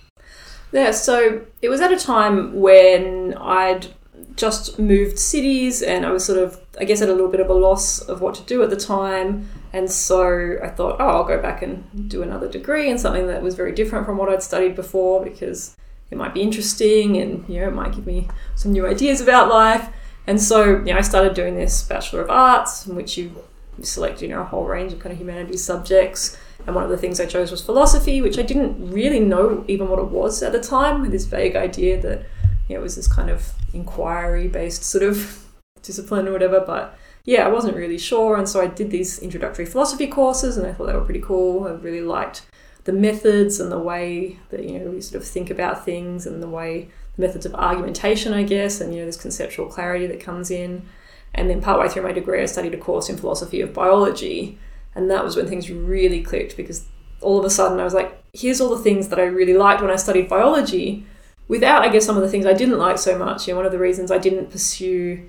[0.74, 3.86] Yeah, so it was at a time when I'd
[4.34, 7.48] just moved cities and I was sort of, I guess, at a little bit of
[7.48, 9.48] a loss of what to do at the time.
[9.72, 13.40] And so I thought, oh, I'll go back and do another degree in something that
[13.40, 15.76] was very different from what I'd studied before because
[16.10, 19.48] it might be interesting and, you know, it might give me some new ideas about
[19.48, 19.88] life.
[20.26, 23.44] And so, you know, I started doing this Bachelor of Arts, in which you
[23.82, 26.36] select, you know, a whole range of kind of humanities subjects.
[26.66, 29.88] And one of the things I chose was philosophy, which I didn't really know even
[29.88, 32.24] what it was at the time, this vague idea that,
[32.68, 35.44] you know, it was this kind of inquiry based sort of
[35.82, 36.60] discipline or whatever.
[36.60, 38.36] But yeah, I wasn't really sure.
[38.36, 41.66] And so I did these introductory philosophy courses and I thought they were pretty cool.
[41.66, 42.46] I really liked
[42.84, 46.42] the methods and the way that, you know, we sort of think about things and
[46.42, 50.20] the way the methods of argumentation, I guess, and, you know, this conceptual clarity that
[50.20, 50.86] comes in.
[51.34, 54.58] And then partway through my degree, I studied a course in philosophy of biology.
[54.94, 56.86] And that was when things really clicked because
[57.20, 59.80] all of a sudden I was like, here's all the things that I really liked
[59.80, 61.06] when I studied biology
[61.48, 63.46] without, I guess, some of the things I didn't like so much.
[63.46, 65.28] You know, one of the reasons I didn't pursue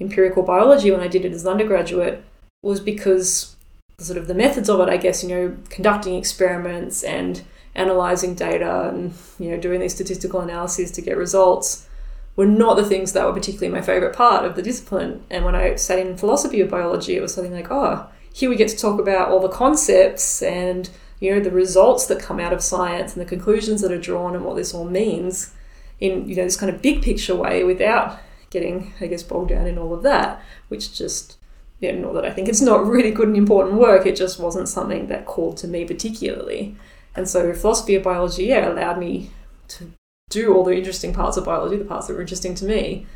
[0.00, 2.24] empirical biology when I did it as an undergraduate
[2.62, 3.56] was because
[3.98, 7.42] sort of the methods of it, I guess, you know, conducting experiments and
[7.74, 11.88] analyzing data and, you know, doing these statistical analyses to get results
[12.36, 15.24] were not the things that were particularly my favorite part of the discipline.
[15.30, 18.56] And when I sat in philosophy of biology, it was something like, oh, here we
[18.56, 22.52] get to talk about all the concepts and, you know, the results that come out
[22.52, 25.54] of science and the conclusions that are drawn and what this all means
[26.00, 28.18] in, you know, this kind of big picture way without
[28.50, 31.36] getting, I guess, bogged down in all of that, which just,
[31.78, 34.40] you know, not that I think it's not really good and important work, it just
[34.40, 36.74] wasn't something that called to me particularly.
[37.14, 39.30] And so philosophy of biology, yeah, allowed me
[39.68, 39.92] to
[40.28, 43.06] do all the interesting parts of biology, the parts that were interesting to me,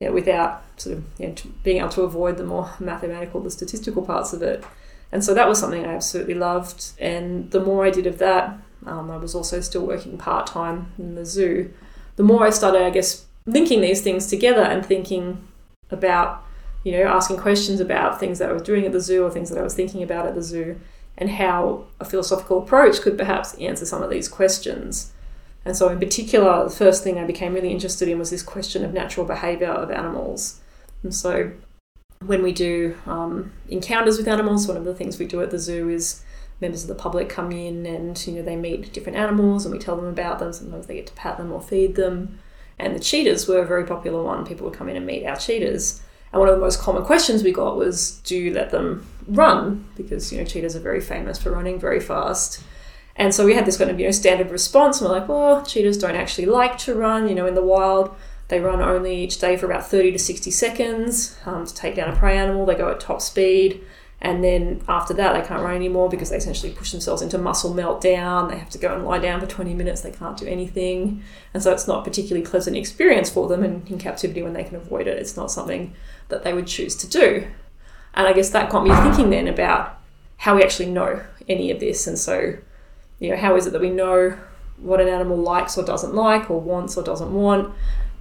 [0.00, 3.50] you know, without sort of you know, being able to avoid the more mathematical, the
[3.50, 4.64] statistical parts of it.
[5.12, 6.92] And so that was something I absolutely loved.
[6.98, 10.92] And the more I did of that, um, I was also still working part time
[10.98, 11.72] in the zoo.
[12.16, 15.46] The more I started, I guess, linking these things together and thinking
[15.90, 16.44] about,
[16.84, 19.50] you know, asking questions about things that I was doing at the zoo or things
[19.50, 20.80] that I was thinking about at the zoo,
[21.18, 25.12] and how a philosophical approach could perhaps answer some of these questions.
[25.64, 28.84] And so, in particular, the first thing I became really interested in was this question
[28.84, 30.60] of natural behaviour of animals.
[31.02, 31.52] And so,
[32.24, 35.58] when we do um, encounters with animals, one of the things we do at the
[35.58, 36.22] zoo is
[36.60, 39.78] members of the public come in and you know they meet different animals and we
[39.78, 40.52] tell them about them.
[40.52, 42.38] Sometimes they get to pat them or feed them.
[42.78, 44.46] And the cheetahs were a very popular one.
[44.46, 46.02] People would come in and meet our cheetahs.
[46.32, 49.86] And one of the most common questions we got was, do you let them run?
[49.96, 52.62] Because, you know, cheetahs are very famous for running very fast.
[53.16, 55.00] And so we had this kind of, you know, standard response.
[55.00, 57.28] And we're like, well, cheetahs don't actually like to run.
[57.28, 58.14] You know, in the wild,
[58.48, 62.12] they run only each day for about 30 to 60 seconds um, to take down
[62.12, 62.66] a prey animal.
[62.66, 63.84] They go at top speed.
[64.22, 67.72] And then after that, they can't run anymore because they essentially push themselves into muscle
[67.72, 68.50] meltdown.
[68.50, 70.02] They have to go and lie down for 20 minutes.
[70.02, 71.22] They can't do anything.
[71.54, 74.64] And so it's not a particularly pleasant experience for them And in captivity when they
[74.64, 75.18] can avoid it.
[75.18, 75.94] It's not something
[76.28, 77.46] that they would choose to do.
[78.12, 79.98] And I guess that got me thinking then about
[80.36, 82.06] how we actually know any of this.
[82.06, 82.56] And so,
[83.20, 84.36] you know, how is it that we know
[84.80, 87.72] what an animal likes or doesn't like, or wants or doesn't want.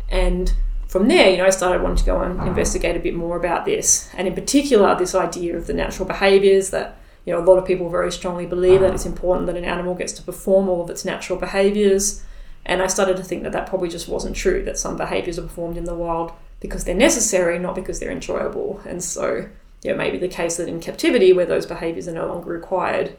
[0.09, 0.53] And
[0.87, 3.65] from there, you know, I started wanting to go and investigate a bit more about
[3.65, 7.57] this, and in particular, this idea of the natural behaviours that you know a lot
[7.57, 10.81] of people very strongly believe that it's important that an animal gets to perform all
[10.81, 12.23] of its natural behaviours.
[12.65, 14.63] And I started to think that that probably just wasn't true.
[14.63, 18.81] That some behaviours are performed in the wild because they're necessary, not because they're enjoyable.
[18.85, 19.47] And so,
[19.81, 23.17] yeah, maybe the case that in captivity, where those behaviours are no longer required,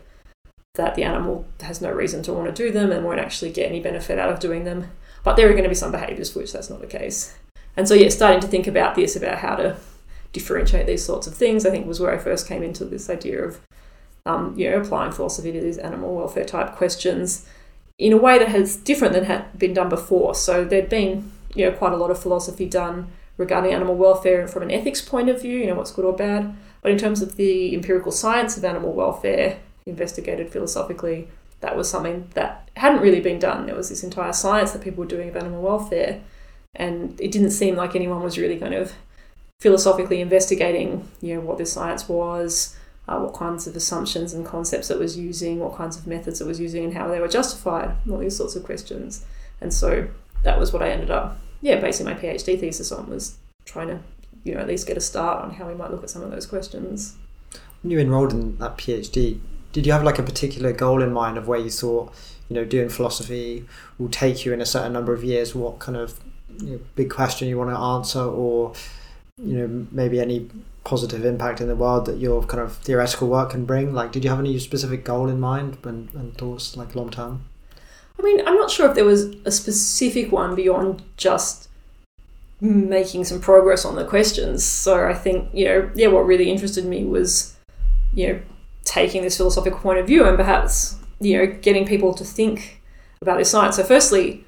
[0.74, 3.68] that the animal has no reason to want to do them and won't actually get
[3.68, 4.90] any benefit out of doing them.
[5.24, 7.36] But there are going to be some behaviours for which that's not the case.
[7.76, 9.76] And so, yeah, starting to think about this, about how to
[10.32, 13.42] differentiate these sorts of things, I think was where I first came into this idea
[13.42, 13.60] of,
[14.26, 17.46] um, you know, applying philosophy to these animal welfare type questions
[17.98, 20.34] in a way that has different than had been done before.
[20.34, 24.62] So there'd been, you know, quite a lot of philosophy done regarding animal welfare from
[24.62, 26.54] an ethics point of view, you know, what's good or bad.
[26.82, 31.28] But in terms of the empirical science of animal welfare, investigated philosophically,
[31.60, 33.66] that was something that hadn't really been done.
[33.66, 36.22] There was this entire science that people were doing of animal welfare,
[36.74, 38.92] and it didn't seem like anyone was really kind of
[39.60, 42.76] philosophically investigating, you know, what this science was,
[43.08, 46.46] uh, what kinds of assumptions and concepts it was using, what kinds of methods it
[46.46, 49.24] was using, and how they were justified, all these sorts of questions.
[49.60, 50.08] And so
[50.42, 53.98] that was what I ended up, yeah, basing my PhD thesis on was trying to,
[54.44, 56.30] you know, at least get a start on how we might look at some of
[56.30, 57.16] those questions.
[57.82, 59.40] When you enrolled in that PhD,
[59.72, 62.12] did you have like a particular goal in mind of where you thought
[62.48, 63.64] you know doing philosophy
[63.98, 65.54] will take you in a certain number of years?
[65.54, 66.18] What kind of
[66.58, 68.72] you know, big question you want to answer or
[69.42, 70.48] you know maybe any
[70.82, 73.94] positive impact in the world that your kind of theoretical work can bring?
[73.94, 77.44] Like did you have any specific goal in mind and, and thoughts like long term?
[78.18, 81.68] I mean i'm not sure if there was a specific one beyond just
[82.60, 84.64] making some progress on the questions.
[84.64, 87.56] So i think you know yeah what really interested me was
[88.12, 88.40] you know
[88.90, 92.82] taking this philosophical point of view and perhaps you know getting people to think
[93.22, 93.76] about this science.
[93.76, 94.44] So firstly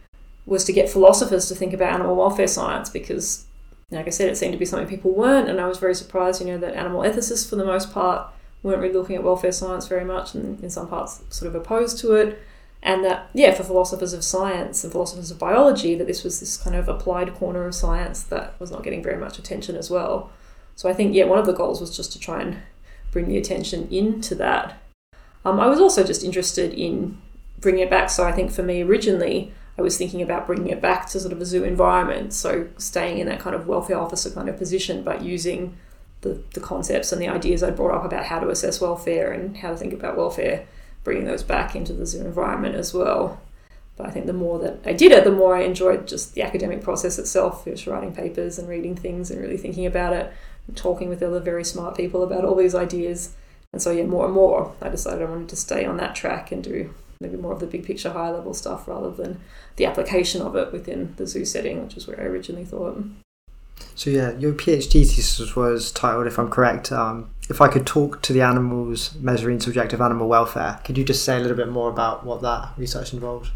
[0.46, 3.46] was to get philosophers to think about animal welfare science because
[3.92, 6.40] like I said it seemed to be something people weren't and I was very surprised
[6.40, 8.32] you know that animal ethicists for the most part
[8.64, 11.98] weren't really looking at welfare science very much and in some parts sort of opposed
[12.00, 12.42] to it
[12.82, 16.56] and that yeah for philosophers of science and philosophers of biology that this was this
[16.56, 20.32] kind of applied corner of science that was not getting very much attention as well
[20.74, 22.56] so i think yeah one of the goals was just to try and
[23.12, 24.82] bring the attention into that.
[25.44, 27.18] Um, I was also just interested in
[27.60, 28.10] bringing it back.
[28.10, 31.32] So I think for me originally, I was thinking about bringing it back to sort
[31.32, 32.32] of a zoo environment.
[32.32, 35.76] So staying in that kind of welfare officer kind of position, but using
[36.22, 39.56] the, the concepts and the ideas I brought up about how to assess welfare and
[39.56, 40.66] how to think about welfare,
[41.04, 43.40] bringing those back into the zoo environment as well.
[43.96, 46.42] But I think the more that I did it, the more I enjoyed just the
[46.42, 50.32] academic process itself, just writing papers and reading things and really thinking about it
[50.74, 53.34] talking with other very smart people about all these ideas.
[53.72, 56.52] And so, yeah, more and more, I decided I wanted to stay on that track
[56.52, 59.40] and do maybe more of the big picture, high level stuff rather than
[59.76, 63.02] the application of it within the zoo setting, which is where I originally thought.
[63.94, 68.22] So, yeah, your PhD thesis was titled, if I'm correct, um, If I Could Talk
[68.22, 70.80] to the Animals Measuring Subjective Animal Welfare.
[70.84, 73.50] Could you just say a little bit more about what that research involved?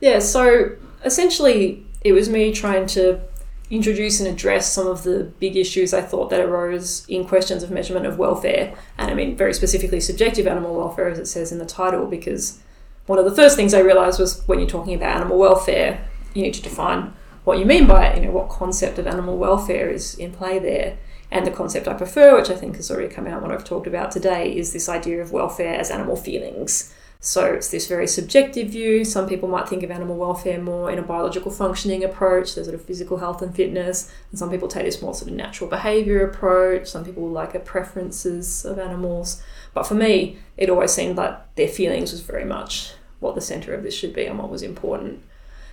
[0.00, 3.20] Yeah, so essentially, it was me trying to
[3.70, 7.70] introduce and address some of the big issues I thought that arose in questions of
[7.70, 11.58] measurement of welfare, and I mean very specifically subjective animal welfare, as it says in
[11.58, 12.58] the title, because
[13.06, 16.42] one of the first things I realised was when you're talking about animal welfare, you
[16.42, 17.12] need to define
[17.44, 20.58] what you mean by it, you know, what concept of animal welfare is in play
[20.58, 20.98] there.
[21.30, 23.86] And the concept I prefer, which I think has already come out what I've talked
[23.86, 26.92] about today, is this idea of welfare as animal feelings.
[27.22, 29.04] So it's this very subjective view.
[29.04, 32.74] Some people might think of animal welfare more in a biological functioning approach, so sort
[32.74, 34.10] of physical health and fitness.
[34.30, 36.88] And some people take this more sort of natural behavior approach.
[36.88, 39.42] Some people like a preferences of animals.
[39.74, 43.74] But for me, it always seemed like their feelings was very much what the center
[43.74, 45.22] of this should be and what was important.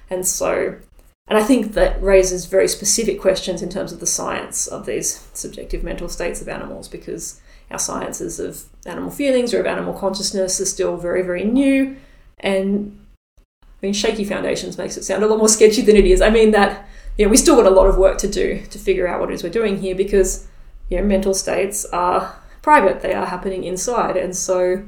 [0.10, 0.76] And so,
[1.30, 5.26] and I think that raises very specific questions in terms of the science of these
[5.34, 7.40] subjective mental states of animals because
[7.72, 11.98] our sciences of animal feelings or of animal consciousness are still very, very new.
[12.40, 13.00] And
[13.64, 16.22] I mean, shaky foundations makes it sound a lot more sketchy than it is.
[16.22, 18.80] I mean that you know we still got a lot of work to do to
[18.80, 20.48] figure out what it is we're doing here because
[20.90, 24.84] you know mental states are private; they are happening inside, and so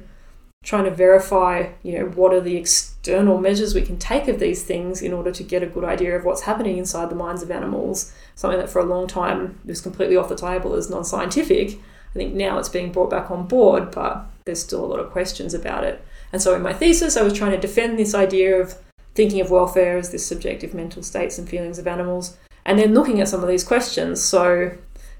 [0.63, 4.63] trying to verify you know what are the external measures we can take of these
[4.63, 7.49] things in order to get a good idea of what's happening inside the minds of
[7.49, 11.79] animals something that for a long time was completely off the table as non-scientific
[12.19, 15.53] think now it's being brought back on board, but there's still a lot of questions
[15.53, 16.03] about it.
[16.31, 18.75] And so in my thesis, I was trying to defend this idea of
[19.15, 23.19] thinking of welfare as this subjective mental states and feelings of animals, and then looking
[23.19, 24.21] at some of these questions.
[24.21, 24.71] So,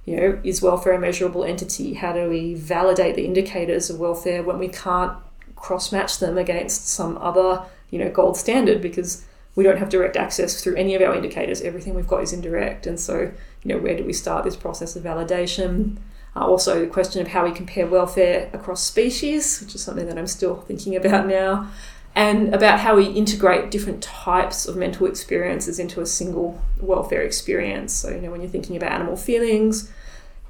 [0.06, 1.96] you know, is welfare a measurable entity?
[1.96, 5.18] How do we validate the indicators of welfare when we can't
[5.56, 9.26] cross match them against some other you know, gold standard because
[9.56, 11.62] we don't have direct access through any of our indicators.
[11.62, 12.86] Everything we've got is indirect.
[12.88, 13.32] And so,
[13.64, 15.98] you know, where do we start this process of validation?
[16.40, 20.18] Uh, also, the question of how we compare welfare across species, which is something that
[20.18, 21.70] I'm still thinking about now,
[22.16, 27.94] and about how we integrate different types of mental experiences into a single welfare experience.
[27.94, 29.92] So, you know, when you're thinking about animal feelings,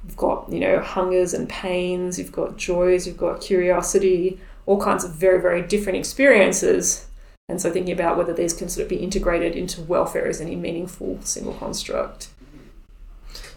[0.04, 5.02] you've got, you know, hungers and pains, you've got joys, you've got curiosity, all kinds
[5.02, 7.06] of very, very different experiences.
[7.48, 10.54] And so, thinking about whether these can sort of be integrated into welfare as any
[10.54, 12.28] meaningful single construct.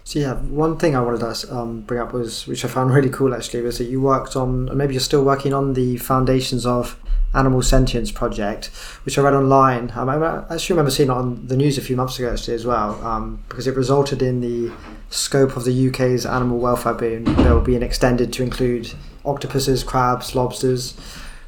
[0.06, 3.08] So yeah, one thing I wanted to um, bring up was, which I found really
[3.08, 6.66] cool actually, was that you worked on, and maybe you're still working on the foundations
[6.66, 7.00] of
[7.34, 8.66] Animal Sentience project,
[9.04, 9.90] which I read online.
[9.96, 12.66] Um, I actually remember seeing it on the news a few months ago actually as
[12.66, 14.72] well, um, because it resulted in the
[15.08, 18.92] scope of the UK's animal welfare bill being extended to include
[19.24, 20.94] octopuses, crabs, lobsters.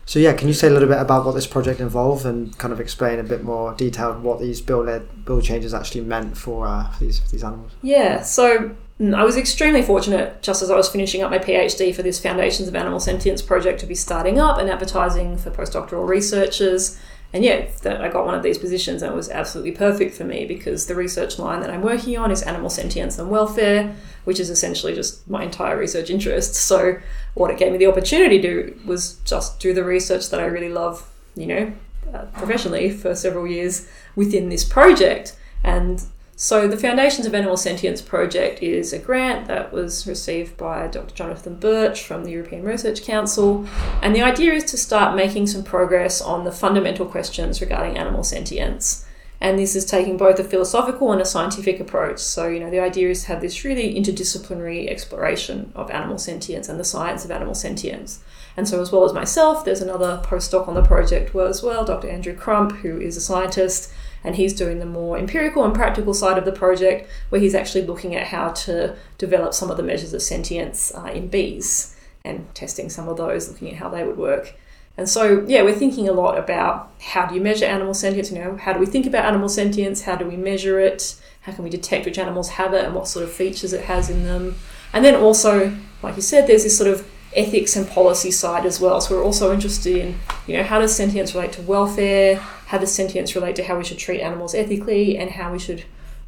[0.07, 2.73] So yeah, can you say a little bit about what this project involved and kind
[2.73, 6.89] of explain a bit more detailed what these bill-led bill changes actually meant for, uh,
[6.91, 7.73] for these for these animals?
[7.83, 11.93] Yeah, so mm, I was extremely fortunate, just as I was finishing up my PhD
[11.93, 16.09] for this Foundations of Animal Sentience project, to be starting up and advertising for postdoctoral
[16.09, 16.97] researchers.
[17.37, 20.25] And yeah, that I got one of these positions and it was absolutely perfect for
[20.25, 24.41] me because the research line that I'm working on is animal sentience and welfare, which
[24.41, 26.55] is essentially just my entire research interest.
[26.55, 26.99] So
[27.35, 30.47] what it gave me the opportunity to do was just do the research that I
[30.47, 31.73] really love, you know,
[32.15, 35.37] uh, professionally for several years within this project.
[35.63, 36.03] And
[36.39, 41.15] so, the Foundations of Animal Sentience project is a grant that was received by Dr.
[41.15, 43.67] Jonathan Birch from the European Research Council.
[44.03, 48.23] And the idea is to start making some progress on the fundamental questions regarding animal
[48.23, 49.07] sentience.
[49.41, 52.19] And this is taking both a philosophical and a scientific approach.
[52.19, 56.69] So, you know, the idea is to have this really interdisciplinary exploration of animal sentience
[56.69, 58.23] and the science of animal sentience.
[58.59, 62.11] And so, as well as myself, there's another postdoc on the project as well, Dr.
[62.11, 63.91] Andrew Crump, who is a scientist
[64.27, 67.87] and he's doing the more empirical and practical side of the project where he's actually
[67.87, 72.53] looking at how to develop some of the measures of sentience uh, in bees and
[72.53, 74.55] testing some of those, looking at how they would work.
[74.97, 78.33] And so, yeah, we're thinking a lot about how do you measure animal sentience?
[78.33, 80.03] You know, how do we think about animal sentience?
[80.03, 81.15] How do we measure it?
[81.43, 84.11] How can we detect which animals have it and what sort of features it has
[84.11, 84.57] in them?
[84.93, 88.81] And then also, like you said, there's this sort of ethics and policy side as
[88.81, 89.01] well.
[89.01, 90.19] So we're also interested in,
[90.49, 92.43] you know, how does sentience relate to welfare?
[92.67, 95.85] How does sentience relate to how we should treat animals ethically and how we should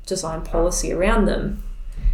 [0.06, 1.62] design policy around them?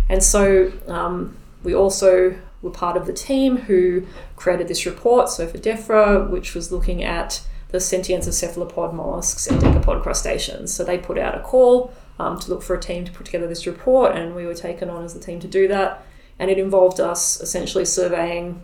[0.09, 4.07] And so um, we also were part of the team who
[4.37, 9.47] created this report, so for DEFRA, which was looking at the sentience of cephalopod mollusks
[9.47, 10.73] and decapod crustaceans.
[10.73, 13.47] So they put out a call um, to look for a team to put together
[13.47, 16.05] this report, and we were taken on as the team to do that.
[16.39, 18.63] And it involved us essentially surveying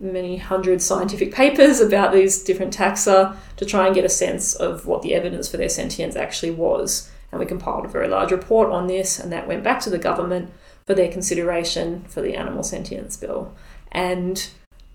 [0.00, 4.86] many hundred scientific papers about these different taxa to try and get a sense of
[4.86, 7.10] what the evidence for their sentience actually was.
[7.30, 9.98] And we compiled a very large report on this, and that went back to the
[9.98, 10.50] government
[10.86, 13.54] for their consideration for the animal sentience bill.
[13.92, 14.48] And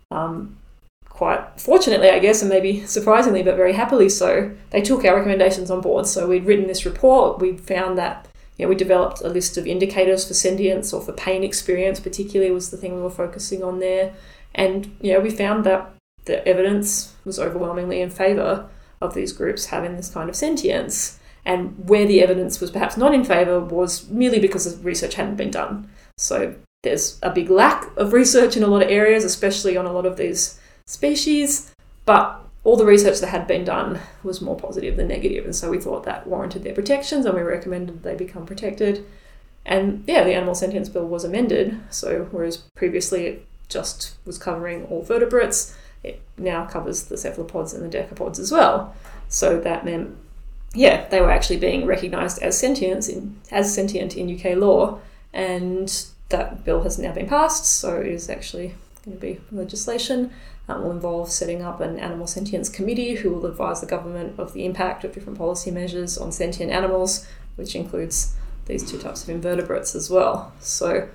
[0.09, 0.57] um,
[1.09, 5.69] quite fortunately, I guess, and maybe surprisingly, but very happily so, they took our recommendations
[5.69, 6.07] on board.
[6.07, 8.27] So we'd written this report, we found that
[8.63, 12.71] know, we developed a list of indicators for sentience or for pain experience, particularly was
[12.71, 14.13] the thing we were focusing on there.
[14.55, 15.93] And know, we found that
[16.25, 18.69] the evidence was overwhelmingly in favour
[19.01, 21.19] of these groups having this kind of sentience.
[21.45, 25.35] And where the evidence was perhaps not in favour was merely because the research hadn't
[25.35, 25.89] been done.
[26.17, 29.91] So there's a big lack of research in a lot of areas, especially on a
[29.91, 31.73] lot of these species.
[32.05, 35.23] But all the research that had been done was more positive than negative.
[35.23, 39.05] negative, and so we thought that warranted their protections, and we recommended they become protected.
[39.65, 41.79] And yeah, the Animal Sentience Bill was amended.
[41.89, 47.83] So whereas previously it just was covering all vertebrates, it now covers the cephalopods and
[47.83, 48.95] the decapods as well.
[49.27, 50.15] So that meant,
[50.73, 54.99] yeah, they were actually being recognised as sentient in as sentient in UK law,
[55.33, 57.65] and that bill has now been passed.
[57.65, 60.31] So it is actually going to be legislation.
[60.67, 64.53] That will involve setting up an animal sentience committee who will advise the government of
[64.53, 69.29] the impact of different policy measures on sentient animals, which includes these two types of
[69.29, 70.53] invertebrates as well.
[70.59, 71.09] So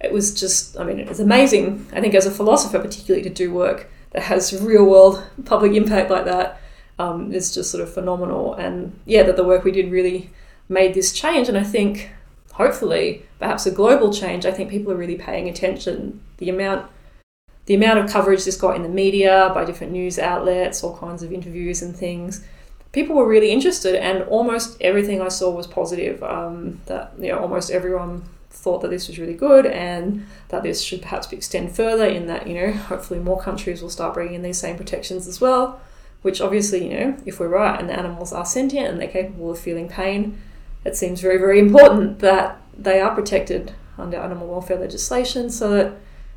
[0.00, 3.30] it was just, I mean, it was amazing, I think, as a philosopher, particularly to
[3.34, 6.60] do work that has real world public impact like that.
[6.98, 8.54] Um, it's just sort of phenomenal.
[8.54, 10.30] And yeah, that the work we did really
[10.68, 11.48] made this change.
[11.48, 12.10] And I think,
[12.52, 14.46] hopefully, perhaps a global change.
[14.46, 16.20] I think people are really paying attention.
[16.38, 16.90] The amount,
[17.66, 21.22] the amount of coverage this got in the media by different news outlets, all kinds
[21.22, 22.44] of interviews and things.
[22.92, 26.22] People were really interested, and almost everything I saw was positive.
[26.22, 28.24] Um, that you know, almost everyone
[28.62, 32.26] thought that this was really good and that this should perhaps be extended further in
[32.26, 35.80] that, you know, hopefully more countries will start bringing in these same protections as well.
[36.22, 39.50] which obviously, you know, if we're right and the animals are sentient and they're capable
[39.50, 40.36] of feeling pain,
[40.84, 45.96] it seems very, very important that they are protected under animal welfare legislation so that,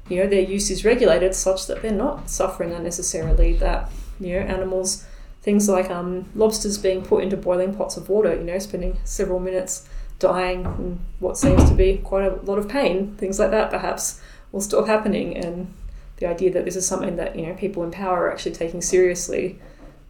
[0.09, 4.45] you know, their use is regulated such that they're not suffering unnecessarily, that, you know,
[4.45, 5.05] animals,
[5.41, 9.39] things like um, lobsters being put into boiling pots of water, you know, spending several
[9.39, 9.87] minutes
[10.21, 14.21] dying in what seems to be quite a lot of pain, things like that perhaps
[14.51, 15.35] will stop happening.
[15.35, 15.73] And
[16.17, 18.81] the idea that this is something that, you know, people in power are actually taking
[18.81, 19.59] seriously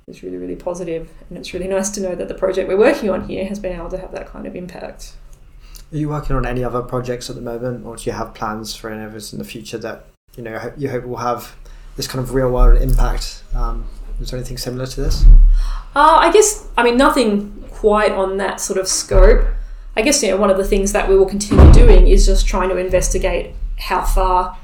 [0.08, 1.10] is really, really positive.
[1.30, 3.76] And it's really nice to know that the project we're working on here has been
[3.76, 5.14] able to have that kind of impact.
[5.92, 8.76] Are you working on any other projects at the moment, or do you have plans
[8.76, 10.06] for any others in the future that
[10.38, 11.54] you know you hope will have
[11.98, 13.44] this kind of real world impact?
[13.54, 13.86] Um,
[14.22, 15.26] is there anything similar to this?
[15.94, 19.46] Uh, I guess I mean nothing quite on that sort of scope.
[19.96, 22.48] I guess you know one of the things that we will continue doing is just
[22.48, 24.58] trying to investigate how far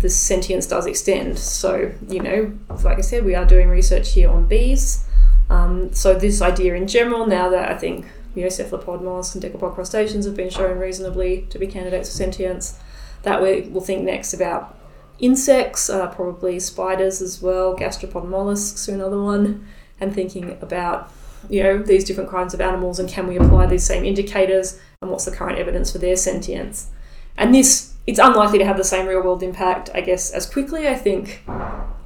[0.00, 1.38] the sentience does extend.
[1.38, 2.52] So you know,
[2.82, 5.04] like I said, we are doing research here on bees.
[5.50, 9.42] Um, so this idea in general, now that I think you know, cephalopod mollusks and
[9.42, 12.78] decapod crustaceans have been shown reasonably to be candidates for sentience.
[13.22, 14.78] That we'll think next about
[15.18, 19.66] insects, uh, probably spiders as well, gastropod mollusks another one,
[20.00, 21.12] and thinking about
[21.48, 25.10] you know these different kinds of animals and can we apply these same indicators and
[25.10, 26.88] what's the current evidence for their sentience.
[27.36, 30.88] And this it's unlikely to have the same real world impact, I guess, as quickly.
[30.88, 31.42] I think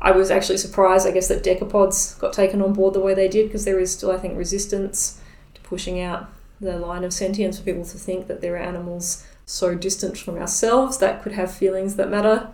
[0.01, 3.29] I was actually surprised, I guess, that decapods got taken on board the way they
[3.29, 5.21] did because there is still, I think, resistance
[5.55, 6.29] to pushing out
[6.61, 10.37] the line of sentience for people to think that there are animals so distant from
[10.37, 12.51] ourselves that could have feelings that matter.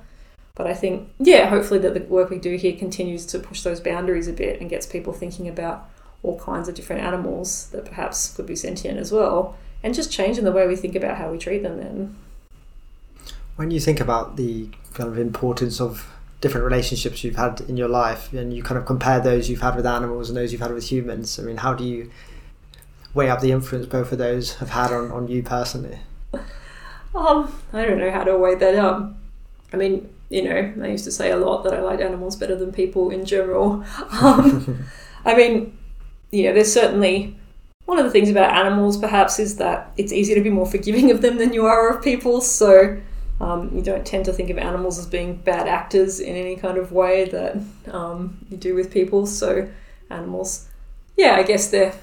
[0.54, 3.80] But I think, yeah, hopefully that the work we do here continues to push those
[3.80, 5.88] boundaries a bit and gets people thinking about
[6.22, 10.44] all kinds of different animals that perhaps could be sentient as well, and just changing
[10.44, 12.16] the way we think about how we treat them then.
[13.56, 16.10] When you think about the kind of importance of
[16.40, 19.76] different relationships you've had in your life and you kind of compare those you've had
[19.76, 22.10] with animals and those you've had with humans, I mean, how do you
[23.12, 25.98] weigh up the influence both of those have had on, on you personally?
[27.12, 29.12] Um, I don't know how to weigh that up.
[29.72, 32.54] I mean, you know, I used to say a lot that I liked animals better
[32.54, 33.84] than people in general.
[34.22, 34.84] Um,
[35.24, 35.76] I mean,
[36.32, 37.36] know, there's certainly
[37.86, 41.10] one of the things about animals, perhaps, is that it's easier to be more forgiving
[41.10, 42.40] of them than you are of people.
[42.40, 43.00] So
[43.40, 46.78] um, you don't tend to think of animals as being bad actors in any kind
[46.78, 47.56] of way that
[47.92, 49.26] um, you do with people.
[49.26, 49.68] So
[50.10, 50.68] animals,
[51.16, 51.94] yeah, I guess they're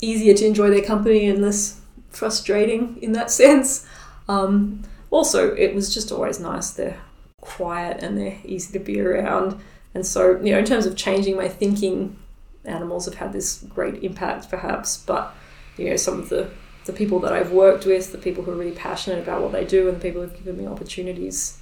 [0.00, 3.86] easier to enjoy their company and less frustrating in that sense.
[4.28, 6.70] Um, also, it was just always nice.
[6.70, 6.98] They're
[7.40, 9.60] quiet and they're easy to be around.
[9.94, 12.16] And so, you know, in terms of changing my thinking,
[12.64, 14.96] animals have had this great impact, perhaps.
[14.96, 15.34] But,
[15.76, 16.50] you know, some of the,
[16.84, 19.64] the people that I've worked with, the people who are really passionate about what they
[19.64, 21.60] do, and the people who've given me opportunities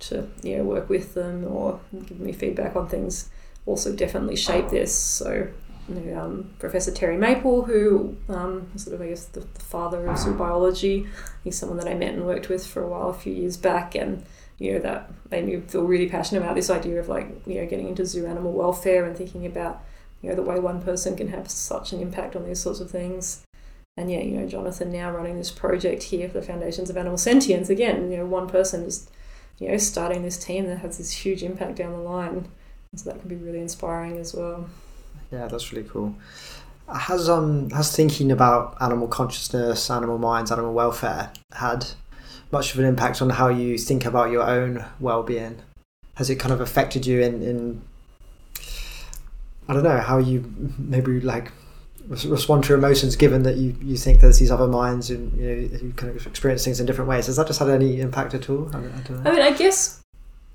[0.00, 3.30] to, you know, work with them or give me feedback on things
[3.66, 4.94] also definitely shape this.
[4.94, 5.48] So
[5.88, 10.34] um, Professor Terry Maple, who um, sort of, I guess, the, the, father of zoo
[10.34, 11.06] biology.
[11.42, 13.94] He's someone that I met and worked with for a while, a few years back,
[13.94, 14.24] and
[14.58, 17.66] you know that made me feel really passionate about this idea of like you know
[17.66, 19.82] getting into zoo animal welfare and thinking about
[20.24, 22.90] you know the way one person can have such an impact on these sorts of
[22.90, 23.42] things.
[23.96, 27.18] And yeah, you know, Jonathan now running this project here for the Foundations of Animal
[27.18, 27.68] Sentience.
[27.68, 29.10] Again, you know, one person just
[29.58, 32.48] you know starting this team that has this huge impact down the line.
[32.96, 34.66] So that can be really inspiring as well.
[35.30, 36.14] Yeah, that's really cool.
[36.88, 41.86] Has um has thinking about animal consciousness, animal minds, animal welfare had
[42.50, 45.58] much of an impact on how you think about your own well-being?
[46.14, 47.82] Has it kind of affected you in in
[49.68, 51.52] I don't know how you maybe like
[52.08, 55.78] respond to emotions given that you, you think there's these other minds and you know
[55.78, 58.50] you kind of experience things in different ways has that just had any impact at
[58.50, 60.04] all I, I, I mean I guess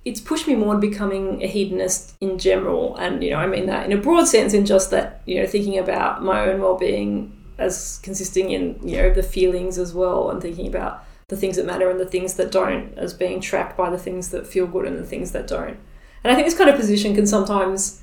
[0.06, 2.96] it's pushed me more to becoming a hedonist in general.
[2.98, 5.46] And, you know, I mean that in a broad sense, in just that, you know,
[5.46, 10.30] thinking about my own well being as consisting in, you know, the feelings as well
[10.30, 13.78] and thinking about the things that matter and the things that don't as being tracked
[13.78, 15.78] by the things that feel good and the things that don't.
[16.24, 17.99] And I think this kind of position can sometimes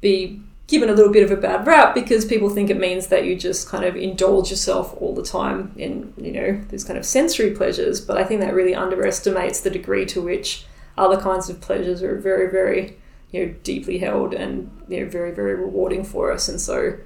[0.00, 0.40] be
[0.70, 3.34] given a little bit of a bad rap because people think it means that you
[3.34, 7.50] just kind of indulge yourself all the time in, you know, these kind of sensory
[7.50, 8.00] pleasures.
[8.00, 10.64] But I think that really underestimates the degree to which
[10.96, 12.96] other kinds of pleasures are very, very,
[13.32, 16.48] you know, deeply held and you know, very, very rewarding for us.
[16.48, 16.98] And so,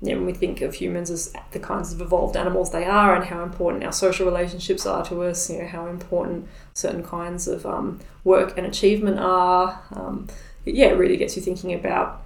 [0.00, 3.14] you know, when we think of humans as the kinds of evolved animals they are,
[3.14, 7.46] and how important our social relationships are to us, you know, how important certain kinds
[7.46, 10.26] of um, work and achievement are, um,
[10.64, 12.24] yeah, it really gets you thinking about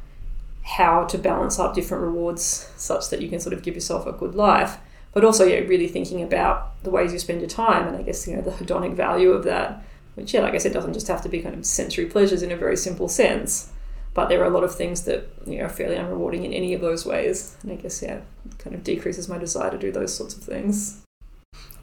[0.66, 4.12] how to balance up different rewards such that you can sort of give yourself a
[4.12, 4.78] good life.
[5.12, 8.26] But also, yeah, really thinking about the ways you spend your time, and I guess
[8.28, 9.82] you know the hedonic value of that
[10.16, 12.50] which, yeah, like I said, doesn't just have to be kind of sensory pleasures in
[12.50, 13.70] a very simple sense,
[14.14, 16.72] but there are a lot of things that you know are fairly unrewarding in any
[16.72, 17.54] of those ways.
[17.62, 18.20] And I guess yeah,
[18.58, 21.02] kind of decreases my desire to do those sorts of things.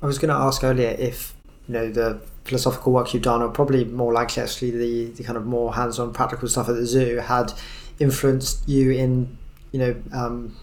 [0.02, 1.36] I was going to ask earlier if
[1.68, 5.38] you know the philosophical work you've done, or probably more likely actually the, the kind
[5.38, 7.54] of more hands-on practical stuff at the zoo, had
[8.00, 9.38] influenced you in
[9.72, 10.56] you know um,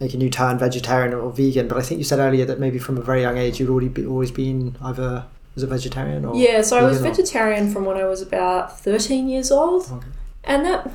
[0.00, 1.68] making you turn vegetarian or vegan.
[1.68, 3.88] But I think you said earlier that maybe from a very young age you'd already
[3.88, 5.24] be, always been either
[5.56, 6.62] as a vegetarian or yeah.
[6.62, 9.90] So I was vegan or- vegetarian from when I was about thirteen years old.
[9.90, 10.06] Okay.
[10.44, 10.90] And that,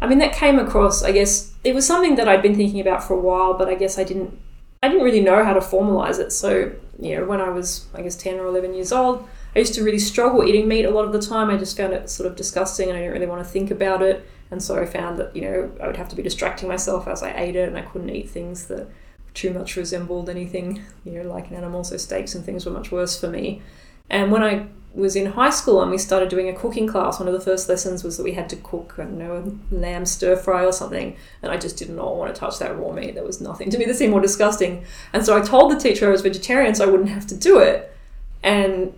[0.00, 1.02] I mean, that came across.
[1.04, 3.74] I guess it was something that I'd been thinking about for a while, but I
[3.74, 4.36] guess I didn't.
[4.82, 6.32] I didn't really know how to formalize it.
[6.32, 9.74] So you know, when I was, I guess, ten or eleven years old, I used
[9.74, 11.50] to really struggle eating meat a lot of the time.
[11.50, 14.02] I just found it sort of disgusting, and I didn't really want to think about
[14.02, 14.26] it.
[14.50, 17.22] And so I found that you know I would have to be distracting myself as
[17.22, 18.88] I ate it, and I couldn't eat things that
[19.34, 21.84] too much resembled anything you know like an animal.
[21.84, 23.62] So steaks and things were much worse for me.
[24.10, 27.28] And when I was in high school and we started doing a cooking class, one
[27.28, 30.06] of the first lessons was that we had to cook, I don't know, a lamb
[30.06, 31.16] stir fry or something.
[31.42, 33.14] And I just did not want to touch that raw meat.
[33.14, 34.84] There was nothing to me that seemed more disgusting.
[35.12, 37.58] And so I told the teacher I was vegetarian so I wouldn't have to do
[37.58, 37.94] it.
[38.42, 38.94] And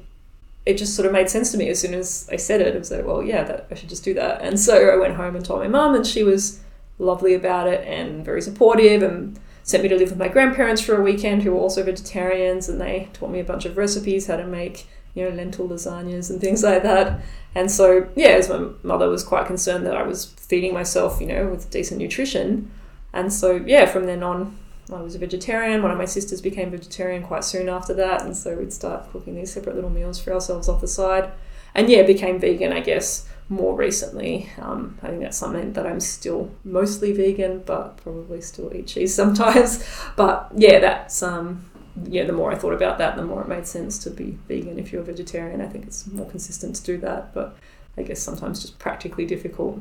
[0.71, 2.75] it just sort of made sense to me as soon as I said it.
[2.75, 4.41] I was like, well, yeah, that, I should just do that.
[4.41, 6.61] And so I went home and told my mum, and she was
[6.99, 10.97] lovely about it and very supportive and sent me to live with my grandparents for
[10.97, 14.37] a weekend who were also vegetarians and they taught me a bunch of recipes how
[14.37, 17.21] to make you know lentil lasagnas and things like that
[17.55, 21.27] and so yeah as my mother was quite concerned that i was feeding myself you
[21.27, 22.71] know with decent nutrition
[23.13, 24.57] and so yeah from then on
[24.93, 28.37] i was a vegetarian one of my sisters became vegetarian quite soon after that and
[28.37, 31.31] so we'd start cooking these separate little meals for ourselves off the side
[31.75, 34.49] and yeah became vegan i guess more recently.
[34.59, 39.15] Um, I think that's something that I'm still mostly vegan, but probably still eat cheese
[39.23, 39.85] sometimes.
[40.17, 41.69] But yeah, that's um,
[42.05, 42.25] yeah.
[42.25, 44.93] The more I thought about that, the more it made sense to be vegan if
[44.93, 45.61] you're a vegetarian.
[45.61, 47.57] I think it's more consistent to do that, but
[47.99, 49.81] I guess sometimes just practically difficult.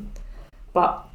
[0.73, 1.05] But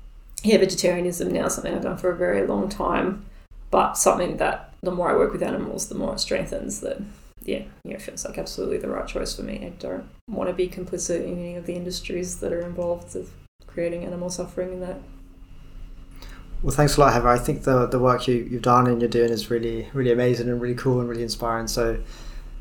[0.44, 3.26] yeah, vegetarianism now is something I've done for a very long time,
[3.74, 7.02] but something that the more I work with animals, the more it strengthens that
[7.42, 9.66] yeah, yeah, it feels like absolutely the right choice for me.
[9.66, 13.32] I don't want to be complicit in any of the industries that are involved with
[13.66, 14.98] creating animal suffering in that.
[16.62, 17.26] Well, thanks a lot, Heather.
[17.26, 20.48] I think the the work you, you've done and you're doing is really really amazing
[20.48, 21.66] and really cool and really inspiring.
[21.66, 22.00] So,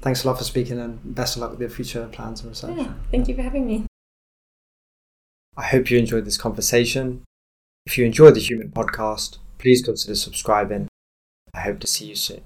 [0.01, 2.75] thanks a lot for speaking and best of luck with your future plans and research.
[2.75, 3.85] Yeah, thank you for having me.
[5.55, 7.21] I hope you enjoyed this conversation.
[7.85, 10.87] If you enjoyed the Human Podcast, please consider subscribing.
[11.53, 12.41] I hope to see you soon.